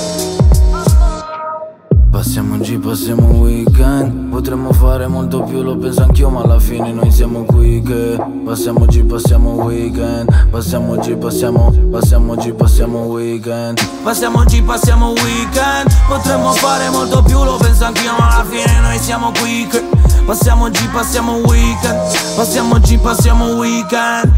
Passiamo 2.30 2.58
in 2.58 2.62
G, 2.62 2.78
passiamo 2.78 3.26
un 3.26 3.39
weekend. 3.39 4.30
Potremmo 4.30 4.72
fare 4.72 5.08
molto 5.08 5.42
più, 5.42 5.63
lo 5.63 5.76
penso 5.78 6.04
anch'io 6.04 6.30
Ma 6.30 6.44
alla 6.44 6.60
fine 6.60 6.94
noi 6.94 7.12
siamo 7.12 7.44
qui 7.44 7.82
che 7.82 8.24
Passiamo 8.46 8.86
G, 8.86 9.04
passiamo 9.04 9.56
un 9.56 9.62
weekend. 9.62 10.48
Passiamo 10.52 10.96
G, 10.98 11.15
passiamo, 11.15 11.74
passiamo 11.89 12.36
G, 12.36 12.54
passiamo 12.54 13.00
un 13.00 13.08
weekend. 13.08 13.80
Passiamo 14.04 14.44
G, 14.44 14.62
passiamo 14.62 15.08
un 15.08 15.15
weekend. 15.24 15.92
Potremmo 16.08 16.52
fare 16.52 16.92
molto 16.92 17.24
più, 17.24 17.44
lo 17.44 17.56
penso 17.56 17.86
anch'io 17.86 18.12
Ma 18.20 18.30
alla 18.30 18.44
fine 18.44 18.80
noi 18.80 19.00
siamo 19.00 19.32
qui 19.32 19.68
che 19.68 19.84
Passiamo 20.24 20.70
G, 20.70 20.88
passiamo 20.92 21.36
un 21.36 21.44
weekend. 21.46 21.98
Passiamo 22.36 22.78
G, 22.78 23.00
passiamo 23.00 23.46
un 23.46 23.58
weekend 23.58 24.32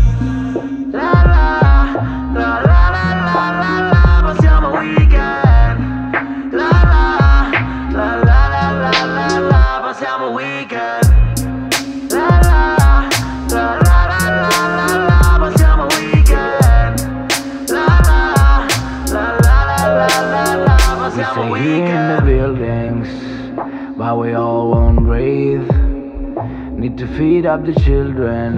up 27.52 27.66
the 27.66 27.74
children. 27.82 28.56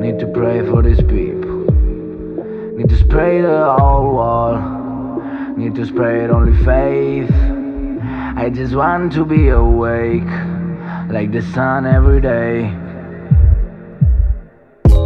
Need 0.00 0.18
to 0.18 0.26
pray 0.26 0.66
for 0.66 0.82
these 0.82 1.00
people. 1.02 1.64
Need 2.76 2.88
to 2.88 2.96
spray 2.96 3.40
the 3.40 3.76
whole 3.78 4.14
wall. 4.14 4.56
Need 5.56 5.76
to 5.76 5.84
spray 5.84 6.24
it 6.24 6.30
only 6.30 6.56
faith. 6.64 7.30
I 8.36 8.50
just 8.50 8.74
want 8.74 9.12
to 9.12 9.24
be 9.24 9.50
awake, 9.50 10.32
like 11.08 11.30
the 11.30 11.42
sun 11.54 11.86
every 11.86 12.20
day. 12.20 12.68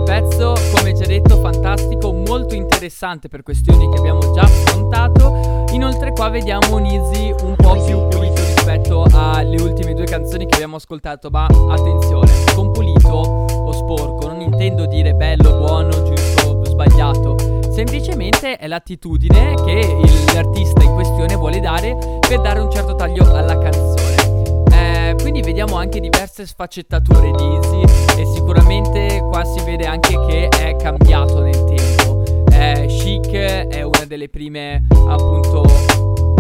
Pezzo, 0.07 0.55
come 0.75 0.95
già 0.95 1.05
detto, 1.05 1.37
fantastico, 1.43 2.15
molto 2.15 2.55
interessante 2.55 3.29
per 3.29 3.43
questioni 3.43 3.87
che 3.91 3.99
abbiamo 3.99 4.33
già 4.33 4.41
affrontato. 4.41 5.67
Inoltre 5.73 6.13
qua 6.13 6.31
vediamo 6.31 6.77
un 6.77 6.87
Easy 6.87 7.35
un 7.43 7.55
po' 7.55 7.77
più 7.85 8.09
pulito 8.09 8.58
rispetto 8.69 9.07
alle 9.13 9.61
ultime 9.63 9.95
due 9.95 10.05
canzoni 10.05 10.45
che 10.45 10.57
abbiamo 10.57 10.77
ascoltato, 10.77 11.31
ma 11.31 11.47
attenzione, 11.47 12.31
con 12.55 12.71
pulito 12.71 13.09
o 13.09 13.73
sporco 13.73 14.27
non 14.27 14.43
intendo 14.43 14.85
dire 14.85 15.15
bello, 15.15 15.57
buono, 15.57 15.89
giusto 16.03 16.49
o 16.51 16.65
sbagliato, 16.67 17.37
semplicemente 17.73 18.57
è 18.59 18.67
l'attitudine 18.67 19.55
che 19.65 19.97
l'artista 20.35 20.83
in 20.83 20.93
questione 20.93 21.35
vuole 21.37 21.61
dare 21.61 21.97
per 22.21 22.43
dare 22.43 22.61
un 22.61 22.71
certo 22.71 22.95
taglio 22.95 23.25
alla 23.35 23.57
canzone. 23.59 24.67
Eh, 24.71 25.15
quindi 25.19 25.41
vediamo 25.41 25.77
anche 25.77 25.99
diverse 25.99 26.47
sfaccettature 26.47 27.31
di 27.31 27.45
Easy 27.45 27.83
e 28.21 28.27
sicuramente 28.35 29.25
qua 29.31 29.45
si 29.45 29.65
vede 29.65 29.87
anche 29.87 30.15
che 30.27 30.49
è 30.49 30.77
cambiato 30.77 31.41
nel 31.41 31.65
tempo. 31.65 32.23
Eh, 32.53 32.85
Chic 32.87 33.31
è 33.33 33.81
una 33.81 34.05
delle 34.07 34.29
prime 34.29 34.87
appunto 35.09 35.63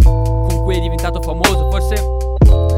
con 0.02 0.62
cui 0.64 0.76
è 0.76 0.80
diventato 0.80 1.22
famoso, 1.22 1.70
forse 1.70 2.17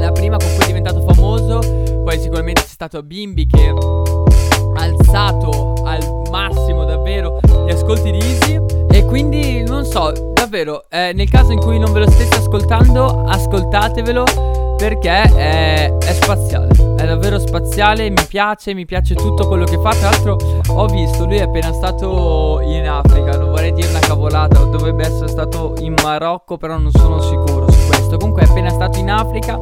la 0.01 0.13
prima 0.13 0.37
con 0.37 0.49
cui 0.55 0.65
è 0.65 0.67
diventato 0.67 1.01
famoso, 1.03 1.59
poi 2.05 2.19
sicuramente 2.19 2.63
c'è 2.63 2.69
stato 2.69 3.03
Bimbi 3.03 3.47
che 3.47 3.69
ha 3.69 4.83
alzato 4.83 5.75
al 5.85 6.23
massimo 6.31 6.85
davvero 6.85 7.41
gli 7.67 7.71
ascolti 7.71 8.11
di 8.11 8.19
Easy 8.19 8.61
e 8.91 9.05
quindi 9.05 9.63
non 9.63 9.85
so, 9.85 10.13
davvero, 10.33 10.85
eh, 10.89 11.13
nel 11.15 11.29
caso 11.29 11.53
in 11.53 11.61
cui 11.61 11.79
non 11.79 11.93
ve 11.93 12.01
lo 12.01 12.11
stesse 12.11 12.37
ascoltando, 12.37 13.25
ascoltatevelo 13.25 14.77
perché 14.77 15.11
è, 15.23 15.95
è, 15.95 16.13
spaziale, 16.15 16.69
è 16.97 17.05
davvero 17.07 17.39
spaziale, 17.39 18.09
mi 18.09 18.25
piace, 18.27 18.73
mi 18.73 18.87
piace 18.87 19.15
tutto 19.15 19.47
quello 19.47 19.65
che 19.65 19.79
fa. 19.79 19.91
Tra 19.91 20.09
l'altro 20.09 20.39
ho 20.69 20.87
visto, 20.87 21.27
lui 21.27 21.37
è 21.37 21.43
appena 21.43 21.71
stato 21.73 22.61
in 22.63 22.89
Africa, 22.89 23.37
non 23.37 23.51
vorrei 23.51 23.75
dire 23.75 23.89
una 23.89 23.99
cavolata, 23.99 24.59
dovrebbe 24.65 25.05
essere 25.05 25.29
stato 25.29 25.75
in 25.81 25.95
Marocco, 26.03 26.57
però 26.57 26.79
non 26.79 26.91
sono 26.93 27.21
sicuro 27.21 27.70
questo. 28.11 28.17
Comunque 28.17 28.43
è 28.43 28.47
appena 28.47 28.71
stato 28.71 28.99
in 28.99 29.11
Africa, 29.11 29.61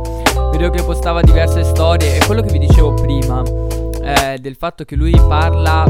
vedo 0.50 0.70
che 0.70 0.82
postava 0.82 1.20
diverse 1.20 1.64
storie 1.64 2.16
e 2.16 2.24
quello 2.24 2.40
che 2.40 2.50
vi 2.50 2.58
dicevo 2.58 2.94
prima 2.94 3.42
eh, 3.42 4.38
del 4.38 4.56
fatto 4.56 4.84
che 4.84 4.96
lui 4.96 5.12
parla 5.28 5.84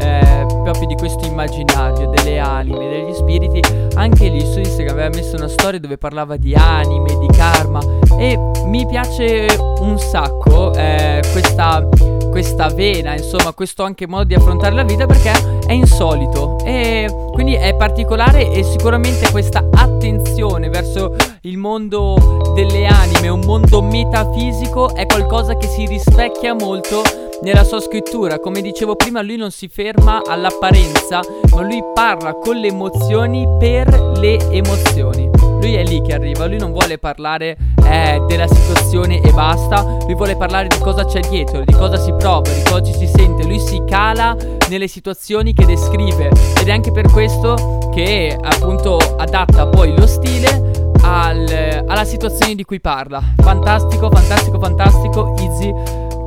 eh, 0.00 0.46
proprio 0.62 0.86
di 0.86 0.94
questo 0.94 1.26
immaginario 1.26 2.08
delle 2.08 2.38
anime, 2.38 2.88
degli 2.88 3.14
spiriti. 3.14 3.60
Anche 3.94 4.28
lì 4.28 4.40
su 4.40 4.58
Instagram 4.58 4.96
aveva 4.96 5.14
messo 5.14 5.36
una 5.36 5.48
storia 5.48 5.78
dove 5.78 5.98
parlava 5.98 6.36
di 6.36 6.54
anime, 6.54 7.16
di 7.18 7.28
karma 7.28 7.80
e 8.18 8.36
mi 8.64 8.86
piace 8.86 9.46
un 9.80 9.98
sacco 9.98 10.72
eh, 10.74 11.22
questa, 11.32 11.86
questa 12.30 12.68
vena, 12.68 13.14
insomma, 13.14 13.52
questo 13.52 13.82
anche 13.82 14.06
modo 14.06 14.24
di 14.24 14.34
affrontare 14.34 14.74
la 14.74 14.84
vita 14.84 15.06
perché 15.06 15.32
è 15.66 15.72
insolito 15.72 16.58
e 16.64 17.08
quindi 17.32 17.54
è 17.54 17.74
particolare 17.74 18.50
e 18.50 18.62
sicuramente 18.62 19.30
questa 19.30 19.68
attenzione 19.72 20.68
verso 20.68 21.14
il 21.42 21.58
mondo 21.58 22.52
delle 22.54 22.86
anime, 22.86 23.28
un 23.28 23.40
mondo 23.40 23.82
metafisico, 23.82 24.94
è 24.94 25.06
qualcosa 25.06 25.56
che 25.56 25.66
si 25.66 25.86
rispecchia 25.86 26.54
molto 26.54 27.02
nella 27.42 27.64
sua 27.64 27.80
scrittura, 27.80 28.38
come 28.38 28.60
dicevo 28.60 28.96
prima, 28.96 29.22
lui 29.22 29.36
non 29.36 29.50
si 29.50 29.68
ferma 29.68 30.22
all'apparenza, 30.24 31.20
ma 31.52 31.62
lui 31.62 31.82
parla 31.94 32.34
con 32.34 32.56
le 32.56 32.68
emozioni 32.68 33.46
per 33.58 34.12
le 34.18 34.36
emozioni. 34.50 35.49
Lui 35.60 35.74
è 35.74 35.84
lì 35.84 36.00
che 36.00 36.14
arriva, 36.14 36.46
lui 36.46 36.56
non 36.56 36.72
vuole 36.72 36.96
parlare 36.96 37.54
eh, 37.84 38.22
della 38.26 38.46
situazione 38.46 39.20
e 39.20 39.30
basta, 39.30 39.98
lui 40.04 40.14
vuole 40.14 40.34
parlare 40.34 40.68
di 40.68 40.78
cosa 40.78 41.04
c'è 41.04 41.20
dietro, 41.20 41.62
di 41.64 41.72
cosa 41.74 41.98
si 41.98 42.14
prova, 42.14 42.50
di 42.50 42.62
cosa 42.62 42.82
ci 42.82 42.94
si 42.94 43.06
sente, 43.06 43.44
lui 43.44 43.60
si 43.60 43.82
cala 43.86 44.34
nelle 44.70 44.88
situazioni 44.88 45.52
che 45.52 45.66
descrive. 45.66 46.30
Ed 46.58 46.66
è 46.66 46.70
anche 46.70 46.90
per 46.92 47.10
questo 47.10 47.90
che 47.92 48.34
appunto 48.40 48.96
adatta 48.96 49.66
poi 49.66 49.94
lo 49.94 50.06
stile 50.06 50.88
al, 51.02 51.84
alla 51.86 52.04
situazione 52.04 52.54
di 52.54 52.64
cui 52.64 52.80
parla. 52.80 53.22
Fantastico, 53.36 54.08
fantastico, 54.10 54.58
fantastico, 54.58 55.34
Easy, 55.38 55.74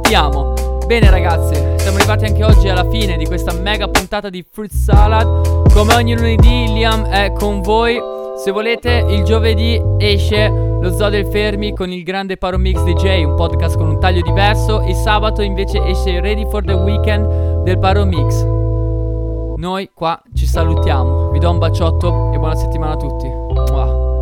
ti 0.01 0.13
amo. 0.13 0.53
Bene 0.85 1.09
ragazzi, 1.09 1.55
siamo 1.77 1.97
arrivati 1.97 2.25
anche 2.25 2.43
oggi 2.43 2.69
alla 2.69 2.87
fine 2.87 3.17
di 3.17 3.25
questa 3.25 3.51
mega 3.53 3.87
puntata 3.87 4.29
di 4.29 4.45
Fruit 4.47 4.71
Salad. 4.71 5.71
Come 5.73 5.95
ogni 5.95 6.13
lunedì 6.13 6.71
Liam 6.71 7.05
è 7.05 7.31
con 7.33 7.61
voi 7.61 7.99
Se 8.35 8.51
volete 8.51 9.05
il 9.09 9.23
giovedì 9.23 9.79
esce 9.99 10.49
lo 10.49 10.91
Zoo 10.91 11.09
del 11.09 11.27
Fermi 11.27 11.73
con 11.73 11.91
il 11.91 12.03
grande 12.03 12.35
Paro 12.35 12.57
Mix 12.57 12.83
DJ 12.83 13.23
Un 13.23 13.35
podcast 13.35 13.77
con 13.77 13.87
un 13.87 13.99
taglio 13.99 14.21
diverso. 14.21 14.81
Il 14.81 14.95
sabato 14.95 15.41
invece 15.41 15.81
esce 15.85 16.19
Ready 16.19 16.49
for 16.49 16.63
the 16.63 16.73
Weekend 16.73 17.61
del 17.63 17.77
Paro 17.77 18.05
Mix. 18.05 18.43
Noi 19.55 19.91
qua 19.93 20.21
ci 20.33 20.47
salutiamo. 20.47 21.29
Vi 21.29 21.39
do 21.39 21.51
un 21.51 21.59
baciotto 21.59 22.31
e 22.33 22.37
buona 22.37 22.55
settimana 22.55 22.93
a 22.93 22.97
tutti. 22.97 23.27
Mua. 23.27 24.12